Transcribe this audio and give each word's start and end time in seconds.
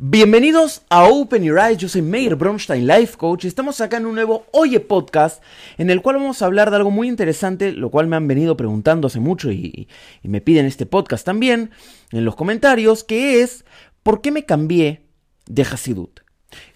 Bienvenidos 0.00 0.82
a 0.90 1.08
Open 1.08 1.42
Your 1.42 1.58
Eyes, 1.58 1.78
yo 1.78 1.88
soy 1.88 2.02
Meir 2.02 2.36
Bronstein, 2.36 2.86
Life 2.86 3.16
Coach, 3.16 3.44
y 3.44 3.48
estamos 3.48 3.80
acá 3.80 3.96
en 3.96 4.06
un 4.06 4.14
nuevo 4.14 4.46
Oye 4.52 4.78
Podcast, 4.78 5.42
en 5.76 5.90
el 5.90 6.02
cual 6.02 6.18
vamos 6.18 6.40
a 6.40 6.46
hablar 6.46 6.70
de 6.70 6.76
algo 6.76 6.92
muy 6.92 7.08
interesante, 7.08 7.72
lo 7.72 7.90
cual 7.90 8.06
me 8.06 8.14
han 8.14 8.28
venido 8.28 8.56
preguntando 8.56 9.08
hace 9.08 9.18
mucho 9.18 9.50
y, 9.50 9.88
y 10.22 10.28
me 10.28 10.40
piden 10.40 10.66
este 10.66 10.86
podcast 10.86 11.26
también, 11.26 11.72
en 12.12 12.24
los 12.24 12.36
comentarios, 12.36 13.02
que 13.02 13.42
es, 13.42 13.64
¿por 14.04 14.20
qué 14.20 14.30
me 14.30 14.44
cambié 14.44 15.02
de 15.46 15.62
Hasidut? 15.62 16.20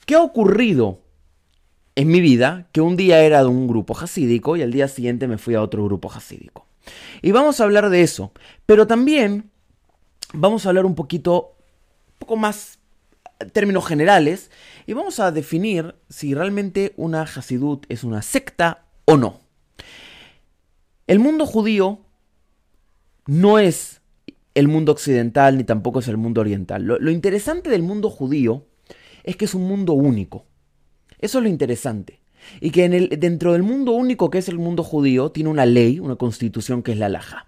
¿Qué 0.05 0.17
ha 0.17 0.21
ocurrido 0.21 0.99
en 1.95 2.09
mi 2.09 2.21
vida 2.21 2.67
que 2.73 2.81
un 2.81 2.97
día 2.97 3.23
era 3.23 3.43
de 3.43 3.49
un 3.49 3.69
grupo 3.69 3.97
hasídico 3.97 4.57
y 4.57 4.63
al 4.63 4.73
día 4.73 4.89
siguiente 4.89 5.29
me 5.29 5.39
fui 5.39 5.55
a 5.55 5.63
otro 5.63 5.85
grupo 5.85 6.11
hasídico? 6.11 6.67
Y 7.23 7.31
vamos 7.31 7.61
a 7.61 7.65
hablar 7.65 7.89
de 7.89 8.03
eso, 8.03 8.33
pero 8.67 8.89
también 8.89 9.53
vamos 10.33 10.67
a 10.67 10.71
hablar 10.71 10.87
un 10.87 10.97
poquito, 10.97 11.55
un 12.15 12.19
poco 12.19 12.35
más 12.35 12.81
términos 13.53 13.87
generales 13.87 14.51
y 14.87 14.93
vamos 14.93 15.21
a 15.21 15.31
definir 15.33 15.95
si 16.09 16.35
realmente 16.35 16.93
una 16.97 17.23
Hasidut 17.23 17.87
es 17.89 18.05
una 18.05 18.23
secta 18.23 18.85
o 19.05 19.17
no. 19.17 19.41
El 21.07 21.19
mundo 21.19 21.47
judío 21.47 22.01
no 23.27 23.59
es 23.59 24.01
el 24.55 24.69
mundo 24.69 24.93
occidental 24.93 25.57
ni 25.57 25.65
tampoco 25.65 26.01
es 26.01 26.09
el 26.09 26.17
mundo 26.17 26.41
oriental. 26.41 26.85
Lo, 26.85 26.99
lo, 26.99 27.11
interesante 27.11 27.71
del 27.71 27.83
mundo 27.83 28.11
judío 28.11 28.67
es 29.25 29.37
que 29.37 29.47
es 29.47 29.55
un 29.55 29.63
mundo 29.63 29.95
único. 29.95 30.47
Eso 31.19 31.39
es 31.39 31.45
lo 31.45 31.49
interesante. 31.49 32.21
Y 32.61 32.71
que 32.71 32.85
en 32.85 32.93
el, 32.93 33.09
dentro 33.19 33.53
del 33.53 33.63
mundo 33.63 33.93
único 33.93 34.31
que 34.31 34.39
es 34.39 34.49
el 34.49 34.59
mundo 34.59 34.83
judío 34.83 35.31
tiene 35.31 35.51
una 35.51 35.67
ley, 35.67 36.01
una 36.01 36.17
constitución 36.17 36.83
que 36.83 36.93
es 36.93 36.99
la 36.99 37.09
Laja. 37.09 37.47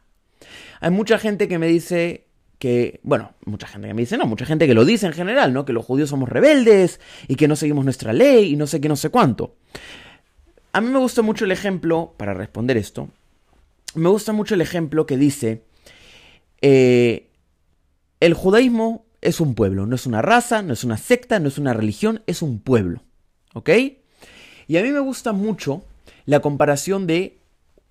Hay 0.80 0.90
mucha 0.90 1.18
gente 1.18 1.48
que 1.48 1.58
me 1.58 1.66
dice, 1.66 2.23
que, 2.58 3.00
bueno, 3.02 3.32
mucha 3.44 3.66
gente 3.66 3.88
que 3.88 3.94
me 3.94 4.02
dice, 4.02 4.16
no, 4.16 4.26
mucha 4.26 4.46
gente 4.46 4.66
que 4.66 4.74
lo 4.74 4.84
dice 4.84 5.06
en 5.06 5.12
general, 5.12 5.52
¿no? 5.52 5.64
Que 5.64 5.72
los 5.72 5.84
judíos 5.84 6.10
somos 6.10 6.28
rebeldes 6.28 7.00
y 7.28 7.36
que 7.36 7.48
no 7.48 7.56
seguimos 7.56 7.84
nuestra 7.84 8.12
ley 8.12 8.52
y 8.52 8.56
no 8.56 8.66
sé 8.66 8.80
qué, 8.80 8.88
no 8.88 8.96
sé 8.96 9.10
cuánto. 9.10 9.56
A 10.72 10.80
mí 10.80 10.88
me 10.88 10.98
gusta 10.98 11.22
mucho 11.22 11.44
el 11.44 11.52
ejemplo, 11.52 12.14
para 12.16 12.34
responder 12.34 12.76
esto, 12.76 13.08
me 13.94 14.08
gusta 14.08 14.32
mucho 14.32 14.54
el 14.54 14.60
ejemplo 14.60 15.06
que 15.06 15.16
dice, 15.16 15.62
eh, 16.62 17.28
el 18.20 18.34
judaísmo 18.34 19.06
es 19.20 19.40
un 19.40 19.54
pueblo, 19.54 19.86
no 19.86 19.94
es 19.94 20.06
una 20.06 20.22
raza, 20.22 20.62
no 20.62 20.72
es 20.72 20.84
una 20.84 20.96
secta, 20.96 21.38
no 21.38 21.48
es 21.48 21.58
una 21.58 21.74
religión, 21.74 22.22
es 22.26 22.42
un 22.42 22.58
pueblo, 22.58 23.02
¿ok? 23.54 23.70
Y 24.66 24.76
a 24.76 24.82
mí 24.82 24.90
me 24.90 25.00
gusta 25.00 25.32
mucho 25.32 25.84
la 26.26 26.40
comparación 26.40 27.06
de 27.06 27.38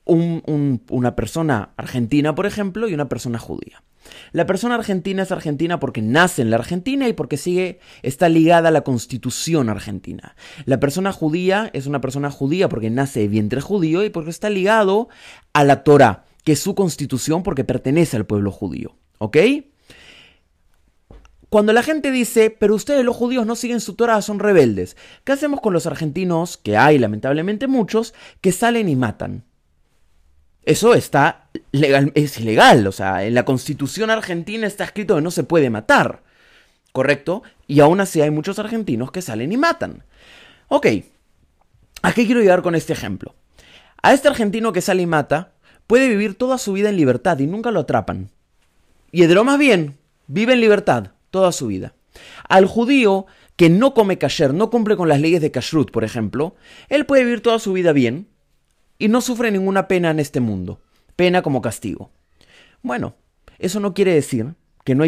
un, 0.05 0.43
un, 0.45 0.81
una 0.89 1.15
persona 1.15 1.69
argentina, 1.77 2.35
por 2.35 2.45
ejemplo, 2.45 2.87
y 2.87 2.93
una 2.93 3.09
persona 3.09 3.39
judía. 3.39 3.83
La 4.31 4.45
persona 4.45 4.75
argentina 4.75 5.23
es 5.23 5.31
argentina 5.31 5.79
porque 5.79 6.01
nace 6.01 6.41
en 6.41 6.49
la 6.49 6.57
Argentina 6.57 7.07
y 7.07 7.13
porque 7.13 7.37
sigue, 7.37 7.79
está 8.01 8.29
ligada 8.29 8.69
a 8.69 8.71
la 8.71 8.81
constitución 8.81 9.69
argentina. 9.69 10.35
La 10.65 10.79
persona 10.79 11.11
judía 11.11 11.69
es 11.73 11.85
una 11.85 12.01
persona 12.01 12.31
judía 12.31 12.69
porque 12.69 12.89
nace 12.89 13.21
de 13.21 13.27
vientre 13.27 13.61
judío 13.61 14.03
y 14.03 14.09
porque 14.09 14.29
está 14.29 14.49
ligado 14.49 15.09
a 15.53 15.63
la 15.63 15.83
Torah, 15.83 16.25
que 16.43 16.53
es 16.53 16.59
su 16.59 16.75
constitución 16.75 17.43
porque 17.43 17.63
pertenece 17.63 18.17
al 18.17 18.25
pueblo 18.25 18.51
judío. 18.51 18.95
¿Ok? 19.19 19.37
Cuando 21.49 21.71
la 21.71 21.83
gente 21.83 22.09
dice, 22.09 22.49
pero 22.49 22.73
ustedes 22.73 23.05
los 23.05 23.15
judíos 23.15 23.45
no 23.45 23.55
siguen 23.55 23.79
su 23.79 23.93
Torah, 23.93 24.23
son 24.23 24.39
rebeldes, 24.39 24.97
¿qué 25.23 25.33
hacemos 25.33 25.61
con 25.61 25.71
los 25.71 25.85
argentinos, 25.85 26.57
que 26.57 26.77
hay 26.77 26.97
lamentablemente 26.97 27.67
muchos, 27.67 28.15
que 28.41 28.51
salen 28.51 28.89
y 28.89 28.95
matan? 28.95 29.43
Eso 30.65 30.93
está 30.93 31.49
legal, 31.71 32.11
es 32.15 32.39
ilegal, 32.39 32.87
o 32.87 32.91
sea, 32.91 33.25
en 33.25 33.33
la 33.33 33.43
constitución 33.43 34.09
argentina 34.09 34.65
está 34.65 34.85
escrito 34.85 35.15
que 35.15 35.21
no 35.21 35.31
se 35.31 35.43
puede 35.43 35.69
matar, 35.69 36.23
¿correcto? 36.93 37.43
Y 37.67 37.81
aún 37.81 37.99
así 37.99 38.21
hay 38.21 38.29
muchos 38.29 38.59
argentinos 38.59 39.11
que 39.11 39.21
salen 39.21 39.51
y 39.51 39.57
matan. 39.57 40.03
Ok, 40.69 40.87
¿a 42.01 42.13
qué 42.13 42.25
quiero 42.25 42.41
llegar 42.41 42.61
con 42.61 42.75
este 42.75 42.93
ejemplo? 42.93 43.35
A 44.01 44.13
este 44.13 44.29
argentino 44.29 44.71
que 44.71 44.81
sale 44.81 45.01
y 45.01 45.05
mata, 45.05 45.51
puede 45.85 46.07
vivir 46.07 46.35
toda 46.35 46.57
su 46.57 46.73
vida 46.73 46.89
en 46.89 46.97
libertad 46.97 47.39
y 47.39 47.47
nunca 47.47 47.71
lo 47.71 47.81
atrapan. 47.81 48.29
Y 49.11 49.25
de 49.25 49.35
lo 49.35 49.43
más 49.43 49.59
bien, 49.59 49.97
vive 50.27 50.53
en 50.53 50.61
libertad 50.61 51.11
toda 51.29 51.51
su 51.51 51.67
vida. 51.67 51.93
Al 52.47 52.67
judío 52.67 53.25
que 53.55 53.69
no 53.69 53.93
come 53.93 54.17
kasher, 54.17 54.53
no 54.53 54.69
cumple 54.69 54.95
con 54.97 55.09
las 55.09 55.19
leyes 55.19 55.41
de 55.41 55.51
kashrut, 55.51 55.91
por 55.91 56.03
ejemplo, 56.03 56.55
él 56.89 57.05
puede 57.05 57.23
vivir 57.23 57.41
toda 57.41 57.59
su 57.59 57.73
vida 57.73 57.91
bien, 57.91 58.27
y 59.03 59.09
no 59.09 59.19
sufre 59.19 59.51
ninguna 59.51 59.89
pena 59.89 60.11
en 60.11 60.21
este 60.21 60.39
mundo, 60.39 60.79
pena 61.17 61.41
como 61.41 61.61
castigo. 61.61 62.09
Bueno, 62.83 63.15
eso 63.59 63.81
no 63.81 63.93
quiere 63.93 64.13
decir 64.13 64.55
que 64.85 64.95
no, 64.95 65.03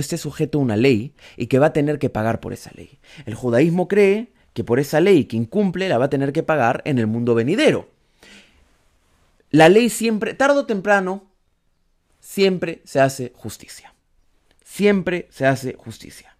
esté 0.00 0.18
sujeto 0.18 0.58
a 0.58 0.62
una 0.62 0.76
ley 0.76 1.14
y 1.36 1.46
que 1.46 1.60
va 1.60 1.66
a 1.66 1.72
tener 1.72 2.00
que 2.00 2.10
pagar 2.10 2.40
por 2.40 2.52
esa 2.52 2.72
ley. 2.74 2.98
El 3.24 3.36
judaísmo 3.36 3.86
cree 3.86 4.32
que 4.52 4.64
por 4.64 4.80
esa 4.80 4.98
ley 4.98 5.26
que 5.26 5.36
incumple 5.36 5.88
la 5.88 5.96
va 5.96 6.06
a 6.06 6.10
tener 6.10 6.32
que 6.32 6.42
pagar 6.42 6.82
en 6.86 6.98
el 6.98 7.06
mundo 7.06 7.36
venidero. 7.36 7.88
La 9.52 9.68
ley 9.68 9.90
siempre, 9.90 10.34
tarde 10.34 10.58
o 10.58 10.66
temprano, 10.66 11.30
siempre 12.18 12.82
se 12.84 12.98
hace 12.98 13.32
justicia. 13.36 13.94
Siempre 14.64 15.28
se 15.30 15.46
hace 15.46 15.74
justicia. 15.74 16.36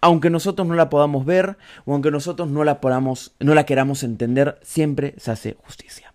Aunque 0.00 0.30
nosotros 0.30 0.66
no 0.66 0.76
la 0.76 0.88
podamos 0.88 1.26
ver 1.26 1.58
o 1.84 1.92
aunque 1.92 2.10
nosotros 2.10 2.48
no 2.48 2.64
la, 2.64 2.80
podamos, 2.80 3.34
no 3.38 3.54
la 3.54 3.66
queramos 3.66 4.02
entender, 4.02 4.58
siempre 4.62 5.14
se 5.18 5.30
hace 5.30 5.56
justicia. 5.62 6.07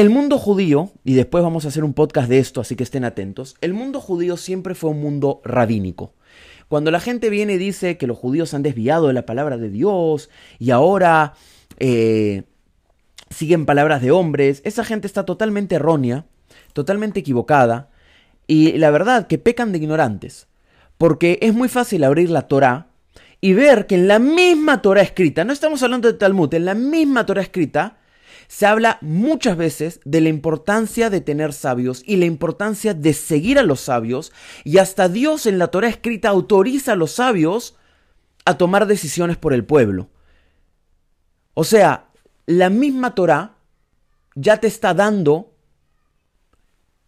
El 0.00 0.08
mundo 0.08 0.38
judío, 0.38 0.92
y 1.04 1.12
después 1.12 1.44
vamos 1.44 1.66
a 1.66 1.68
hacer 1.68 1.84
un 1.84 1.92
podcast 1.92 2.30
de 2.30 2.38
esto, 2.38 2.62
así 2.62 2.74
que 2.74 2.84
estén 2.84 3.04
atentos, 3.04 3.56
el 3.60 3.74
mundo 3.74 4.00
judío 4.00 4.38
siempre 4.38 4.74
fue 4.74 4.88
un 4.88 5.02
mundo 5.02 5.42
rabínico. 5.44 6.14
Cuando 6.68 6.90
la 6.90 7.00
gente 7.00 7.28
viene 7.28 7.52
y 7.52 7.58
dice 7.58 7.98
que 7.98 8.06
los 8.06 8.16
judíos 8.16 8.54
han 8.54 8.62
desviado 8.62 9.08
de 9.08 9.12
la 9.12 9.26
palabra 9.26 9.58
de 9.58 9.68
Dios 9.68 10.30
y 10.58 10.70
ahora 10.70 11.34
eh, 11.78 12.44
siguen 13.28 13.66
palabras 13.66 14.00
de 14.00 14.10
hombres, 14.10 14.62
esa 14.64 14.84
gente 14.84 15.06
está 15.06 15.26
totalmente 15.26 15.74
errónea, 15.74 16.24
totalmente 16.72 17.20
equivocada, 17.20 17.90
y 18.46 18.72
la 18.78 18.90
verdad 18.90 19.26
que 19.26 19.36
pecan 19.36 19.70
de 19.70 19.80
ignorantes, 19.80 20.48
porque 20.96 21.38
es 21.42 21.52
muy 21.52 21.68
fácil 21.68 22.04
abrir 22.04 22.30
la 22.30 22.48
Torah 22.48 22.86
y 23.42 23.52
ver 23.52 23.86
que 23.86 23.96
en 23.96 24.08
la 24.08 24.18
misma 24.18 24.80
Torah 24.80 25.02
escrita, 25.02 25.44
no 25.44 25.52
estamos 25.52 25.82
hablando 25.82 26.10
de 26.10 26.16
Talmud, 26.16 26.54
en 26.54 26.64
la 26.64 26.74
misma 26.74 27.26
Torah 27.26 27.42
escrita, 27.42 27.98
se 28.50 28.66
habla 28.66 28.98
muchas 29.00 29.56
veces 29.56 30.00
de 30.04 30.20
la 30.20 30.28
importancia 30.28 31.08
de 31.08 31.20
tener 31.20 31.52
sabios 31.52 32.02
y 32.04 32.16
la 32.16 32.24
importancia 32.24 32.94
de 32.94 33.12
seguir 33.12 33.60
a 33.60 33.62
los 33.62 33.78
sabios 33.78 34.32
y 34.64 34.78
hasta 34.78 35.08
Dios 35.08 35.46
en 35.46 35.56
la 35.56 35.68
Torah 35.68 35.86
escrita 35.86 36.30
autoriza 36.30 36.92
a 36.92 36.96
los 36.96 37.12
sabios 37.12 37.76
a 38.44 38.58
tomar 38.58 38.88
decisiones 38.88 39.36
por 39.36 39.52
el 39.52 39.64
pueblo. 39.64 40.10
O 41.54 41.62
sea, 41.62 42.08
la 42.44 42.70
misma 42.70 43.14
Torah 43.14 43.54
ya 44.34 44.56
te 44.56 44.66
está 44.66 44.94
dando 44.94 45.54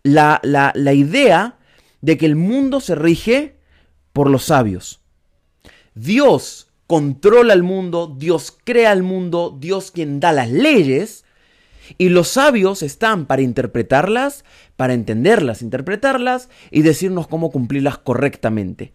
la, 0.05 0.39
la, 0.45 0.71
la 0.77 0.93
idea 0.93 1.59
de 2.03 2.19
que 2.19 2.27
el 2.27 2.37
mundo 2.37 2.79
se 2.79 2.95
rige 2.95 3.59
por 4.13 4.31
los 4.31 4.45
sabios. 4.45 5.03
Dios 5.97 6.69
controla 6.87 7.53
el 7.53 7.65
mundo, 7.65 8.15
Dios 8.17 8.57
crea 8.63 8.93
el 8.93 9.03
mundo, 9.03 9.57
Dios 9.59 9.91
quien 9.91 10.21
da 10.21 10.31
las 10.31 10.49
leyes, 10.49 11.25
y 11.99 12.09
los 12.09 12.29
sabios 12.29 12.83
están 12.83 13.27
para 13.27 13.43
interpretarlas, 13.43 14.45
para 14.77 14.95
entenderlas, 14.95 15.63
interpretarlas 15.63 16.49
y 16.71 16.83
decirnos 16.83 17.27
cómo 17.27 17.51
cumplirlas 17.51 17.99
correctamente. 17.99 18.93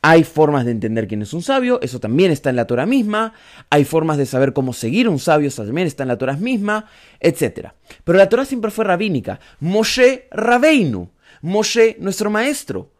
Hay 0.00 0.22
formas 0.24 0.64
de 0.64 0.70
entender 0.70 1.08
quién 1.08 1.22
es 1.22 1.32
un 1.32 1.42
sabio, 1.42 1.80
eso 1.82 1.98
también 1.98 2.30
está 2.30 2.50
en 2.50 2.56
la 2.56 2.66
Torah 2.66 2.86
misma. 2.86 3.34
Hay 3.68 3.84
formas 3.84 4.16
de 4.16 4.26
saber 4.26 4.52
cómo 4.52 4.72
seguir 4.72 5.08
un 5.08 5.18
sabio, 5.18 5.48
eso 5.48 5.64
también 5.64 5.86
está 5.86 6.04
en 6.04 6.08
la 6.08 6.18
Torah 6.18 6.36
misma, 6.36 6.86
etc. 7.20 7.70
Pero 8.04 8.18
la 8.18 8.28
Torah 8.28 8.44
siempre 8.44 8.70
fue 8.70 8.84
rabínica. 8.84 9.40
Moshe 9.60 10.28
Rabeinu, 10.30 11.10
Moshe 11.42 11.96
nuestro 11.98 12.30
maestro. 12.30 12.92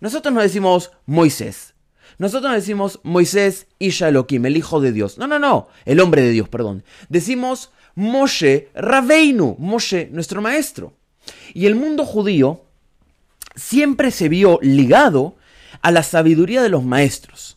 Nosotros 0.00 0.34
no 0.34 0.40
decimos 0.40 0.92
Moisés. 1.04 1.74
Nosotros 2.18 2.50
no 2.50 2.56
decimos 2.56 3.00
Moisés 3.02 3.66
y 3.78 3.90
Elohim, 4.02 4.46
el 4.46 4.56
hijo 4.56 4.80
de 4.80 4.92
Dios. 4.92 5.18
No, 5.18 5.26
no, 5.26 5.38
no, 5.38 5.68
el 5.84 6.00
hombre 6.00 6.22
de 6.22 6.30
Dios, 6.30 6.48
perdón. 6.48 6.82
Decimos 7.10 7.70
Moshe 7.96 8.68
Rabeinu, 8.74 9.56
Moshe, 9.58 10.08
nuestro 10.12 10.40
maestro. 10.40 10.92
Y 11.52 11.66
el 11.66 11.74
mundo 11.74 12.04
judío 12.04 12.62
siempre 13.56 14.10
se 14.10 14.28
vio 14.28 14.58
ligado 14.62 15.36
a 15.82 15.90
la 15.90 16.02
sabiduría 16.02 16.62
de 16.62 16.68
los 16.68 16.84
maestros. 16.84 17.56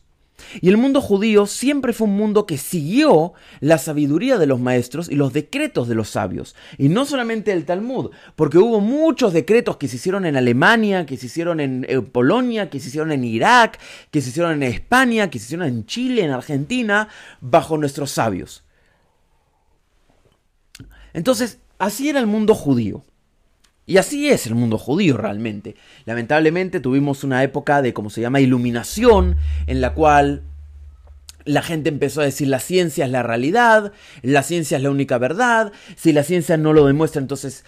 Y 0.62 0.70
el 0.70 0.78
mundo 0.78 1.02
judío 1.02 1.46
siempre 1.46 1.94
fue 1.94 2.08
un 2.08 2.16
mundo 2.16 2.46
que 2.46 2.58
siguió 2.58 3.34
la 3.60 3.78
sabiduría 3.78 4.38
de 4.38 4.48
los 4.48 4.60
maestros 4.60 5.10
y 5.10 5.16
los 5.16 5.34
decretos 5.34 5.88
de 5.88 5.96
los 5.96 6.10
sabios. 6.10 6.56
Y 6.78 6.90
no 6.90 7.06
solamente 7.06 7.52
el 7.52 7.66
Talmud, 7.66 8.12
porque 8.36 8.58
hubo 8.58 8.80
muchos 8.80 9.34
decretos 9.34 9.78
que 9.78 9.88
se 9.88 9.98
hicieron 9.98 10.26
en 10.26 10.38
Alemania, 10.38 11.06
que 11.06 11.18
se 11.18 11.28
hicieron 11.28 11.60
en, 11.60 11.86
Polonia, 12.12 12.70
que 12.70 12.80
se 12.80 12.88
hicieron 12.88 13.12
en 13.12 13.24
Irak, 13.24 13.80
que 14.10 14.22
se 14.22 14.30
hicieron 14.30 14.54
en 14.54 14.64
España, 14.64 15.30
que 15.30 15.38
se 15.38 15.46
hicieron 15.46 15.68
en 15.68 15.86
Chile, 15.86 16.24
en 16.24 16.32
Argentina, 16.32 17.10
bajo 17.42 17.78
nuestros 17.78 18.12
sabios. 18.12 18.64
Entonces, 21.14 21.60
así 21.78 22.10
era 22.10 22.20
el 22.20 22.28
mundo 22.28 22.56
judío. 22.56 23.04
Y 23.86 23.98
así 23.98 24.30
es 24.30 24.46
el 24.46 24.54
mundo 24.54 24.78
judío 24.78 25.18
realmente. 25.18 25.76
Lamentablemente 26.06 26.80
tuvimos 26.80 27.24
una 27.24 27.44
época 27.44 27.82
de, 27.82 27.94
como 27.94 28.12
se 28.12 28.22
llama, 28.22 28.40
iluminación, 28.40 29.38
en 29.66 29.82
la 29.82 29.96
cual 29.96 30.44
la 31.46 31.64
gente 31.64 31.90
empezó 31.90 32.22
a 32.22 32.26
decir 32.26 32.48
la 32.48 32.60
ciencia 32.60 33.06
es 33.06 33.12
la 33.12 33.24
realidad, 33.24 33.92
la 34.22 34.44
ciencia 34.44 34.78
es 34.78 34.84
la 34.84 34.92
única 34.92 35.18
verdad, 35.18 35.72
si 35.96 36.14
la 36.14 36.22
ciencia 36.22 36.58
no 36.58 36.74
lo 36.74 36.86
demuestra 36.86 37.20
entonces 37.20 37.66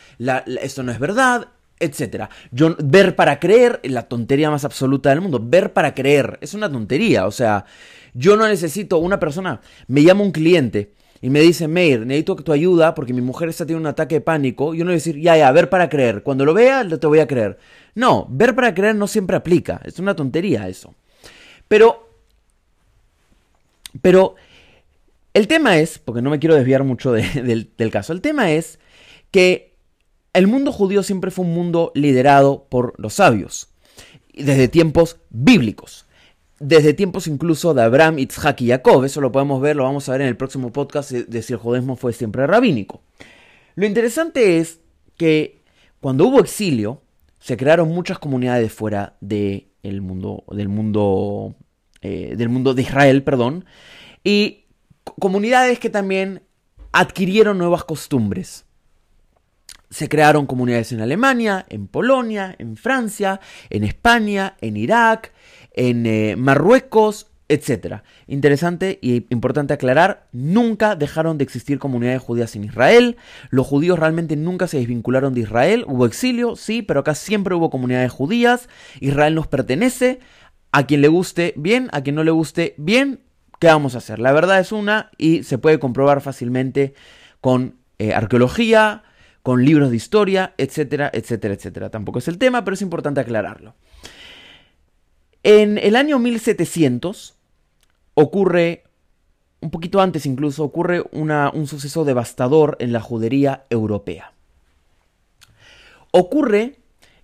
esto 0.62 0.84
no 0.84 0.92
es 0.92 1.00
verdad, 1.00 1.48
etc. 1.80 2.26
Yo, 2.52 2.76
ver 2.78 3.16
para 3.16 3.40
creer, 3.40 3.80
la 3.84 4.04
tontería 4.04 4.52
más 4.52 4.66
absoluta 4.66 5.10
del 5.10 5.22
mundo, 5.22 5.42
ver 5.44 5.74
para 5.74 5.96
creer, 5.96 6.38
es 6.42 6.54
una 6.54 6.72
tontería, 6.72 7.26
o 7.26 7.32
sea, 7.32 7.66
yo 8.14 8.38
no 8.38 8.48
necesito 8.48 9.00
una 9.00 9.20
persona, 9.20 9.62
me 9.88 10.04
llama 10.04 10.22
un 10.22 10.32
cliente 10.32 10.94
y 11.22 11.30
me 11.30 11.40
dice, 11.40 11.68
Meir, 11.68 12.06
necesito 12.06 12.36
tu 12.36 12.52
ayuda 12.52 12.96
porque 12.96 13.14
mi 13.14 13.22
mujer 13.22 13.50
está 13.50 13.66
teniendo 13.66 13.88
un 13.88 13.92
ataque 13.92 14.16
de 14.16 14.22
pánico, 14.22 14.74
yo 14.74 14.84
no 14.84 14.90
voy 14.90 14.94
a 14.94 14.96
decir, 14.96 15.20
ya, 15.20 15.38
ya, 15.38 15.52
ver 15.52 15.70
para 15.70 15.90
creer, 15.90 16.24
cuando 16.24 16.46
lo 16.46 16.54
vea 16.54 16.88
te 16.88 17.08
voy 17.08 17.20
a 17.20 17.28
creer. 17.28 17.58
No, 17.94 18.28
ver 18.30 18.56
para 18.56 18.74
creer 18.74 18.96
no 18.96 19.08
siempre 19.08 19.36
aplica, 19.36 19.82
es 19.84 20.00
una 20.00 20.16
tontería 20.16 20.68
eso. 20.68 20.96
Pero 21.68 22.12
pero 24.02 24.36
el 25.34 25.48
tema 25.48 25.78
es, 25.78 26.00
porque 26.00 26.22
no 26.22 26.30
me 26.30 26.40
quiero 26.40 26.56
desviar 26.56 26.84
mucho 26.84 27.12
del, 27.14 27.92
caso, 27.92 28.14
el 28.14 28.22
tema 28.22 28.52
es 28.52 28.80
que 29.32 29.76
el 30.34 30.48
mundo 30.48 30.72
judío 30.72 31.04
siempre 31.04 31.32
fue 31.32 31.46
un 31.46 31.54
mundo 31.54 31.92
liderado 31.96 32.68
por 32.70 32.94
los 32.98 33.16
sabios, 33.16 33.70
desde 34.34 34.68
tiempos 34.68 35.18
bíblicos, 35.30 36.06
desde 36.62 36.94
tiempos 36.94 37.28
incluso 37.28 37.74
de 37.74 37.82
Abraham, 37.82 38.20
Isaac 38.20 38.62
y 38.62 38.70
Jacob, 38.70 39.04
eso 39.04 39.20
lo 39.20 39.32
podemos 39.32 39.62
ver, 39.62 39.76
lo 39.76 39.84
vamos 39.84 40.08
a 40.08 40.14
ver 40.14 40.22
en 40.22 40.28
el 40.28 40.38
próximo 40.38 40.72
podcast 40.72 41.12
de 41.12 41.42
si 41.42 41.54
el 41.54 41.60
judaísmo 41.60 41.96
fue 41.96 42.14
siempre 42.14 42.46
rabínico. 42.48 43.02
Lo 43.76 43.86
interesante 43.86 44.58
es 44.58 44.80
que 45.18 45.62
cuando 46.00 46.26
hubo 46.26 46.40
exilio, 46.40 47.02
se 47.40 47.58
crearon 47.58 47.90
muchas 47.90 48.20
comunidades 48.20 48.72
fuera 48.72 49.18
del 49.20 49.68
mundo, 50.02 50.44
del 50.52 50.70
mundo 50.70 51.56
eh, 52.04 52.34
del 52.36 52.50
mundo 52.50 52.74
de 52.74 52.82
Israel, 52.82 53.22
perdón, 53.22 53.66
y 54.24 54.66
comunidades 55.20 55.78
que 55.78 55.92
también 55.92 56.42
adquirieron 56.92 57.60
nuevas 57.60 57.84
costumbres. 57.84 58.66
Se 59.92 60.10
crearon 60.10 60.48
comunidades 60.48 60.92
en 60.94 61.02
Alemania, 61.02 61.64
en 61.70 61.86
Polonia, 61.86 62.56
en 62.58 62.76
Francia, 62.76 63.40
en 63.70 63.84
España, 63.84 64.56
en 64.62 64.78
Irak, 64.78 65.32
en 65.72 66.06
eh, 66.06 66.36
Marruecos, 66.38 67.28
etc. 67.52 68.02
Interesante 68.28 68.98
y 69.02 69.26
importante 69.30 69.74
aclarar, 69.74 70.28
nunca 70.32 70.96
dejaron 70.96 71.38
de 71.38 71.44
existir 71.44 71.80
comunidades 71.80 72.22
judías 72.22 72.56
en 72.56 72.64
Israel. 72.64 73.18
Los 73.50 73.68
judíos 73.68 74.00
realmente 74.00 74.36
nunca 74.38 74.68
se 74.68 74.78
desvincularon 74.78 75.34
de 75.34 75.42
Israel. 75.42 75.84
Hubo 75.88 76.06
exilio, 76.06 76.56
sí, 76.56 76.82
pero 76.82 77.02
acá 77.02 77.14
siempre 77.14 77.56
hubo 77.56 77.70
comunidades 77.70 78.12
judías. 78.12 78.70
Israel 79.00 79.36
nos 79.36 79.48
pertenece. 79.48 80.20
A 80.74 80.88
quien 80.88 81.02
le 81.02 81.10
guste, 81.10 81.54
bien, 81.58 81.90
a 81.92 82.02
quien 82.02 82.16
no 82.16 82.24
le 82.24 82.32
guste, 82.32 82.76
bien, 82.78 83.20
¿qué 83.60 83.68
vamos 83.68 83.96
a 83.96 83.98
hacer? 83.98 84.20
La 84.20 84.32
verdad 84.32 84.58
es 84.62 84.72
una 84.72 85.12
y 85.18 85.44
se 85.44 85.58
puede 85.58 85.80
comprobar 85.80 86.22
fácilmente 86.22 86.94
con 87.42 87.76
eh, 88.00 88.14
arqueología, 88.14 89.04
con 89.44 89.66
libros 89.66 89.90
de 89.90 89.98
historia, 89.98 90.54
etcétera, 90.58 91.12
etcétera, 91.14 91.56
etcétera. 91.56 91.90
Tampoco 91.90 92.20
es 92.20 92.30
el 92.30 92.38
tema, 92.38 92.64
pero 92.64 92.76
es 92.76 92.82
importante 92.82 93.20
aclararlo. 93.20 93.76
En 95.44 95.78
el 95.78 95.96
año 95.96 96.20
1700 96.20 97.36
ocurre, 98.14 98.84
un 99.60 99.72
poquito 99.72 100.02
antes 100.02 100.26
incluso, 100.26 100.64
ocurre 100.64 101.04
un 101.12 101.68
suceso 101.68 102.06
devastador 102.06 102.78
en 102.80 102.94
la 102.94 103.02
judería 103.02 103.66
europea. 103.70 104.34
Ocurre 106.12 106.78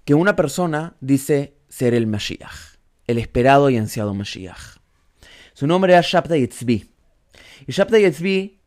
que 0.05 0.15
una 0.15 0.35
persona 0.35 0.95
dice 1.01 1.53
ser 1.67 1.93
el 1.93 2.07
Mashiach 2.07 2.77
el 3.07 3.17
esperado 3.17 3.69
y 3.69 3.77
ansiado 3.77 4.13
Mashiach. 4.13 4.77
Su 5.53 5.65
nombre 5.65 5.93
era 5.93 6.01
Shabtai 6.01 6.41
Yitzbi. 6.41 6.89
Y 7.65 7.71
Shabtai 7.71 8.03
Yitzbi 8.03 8.59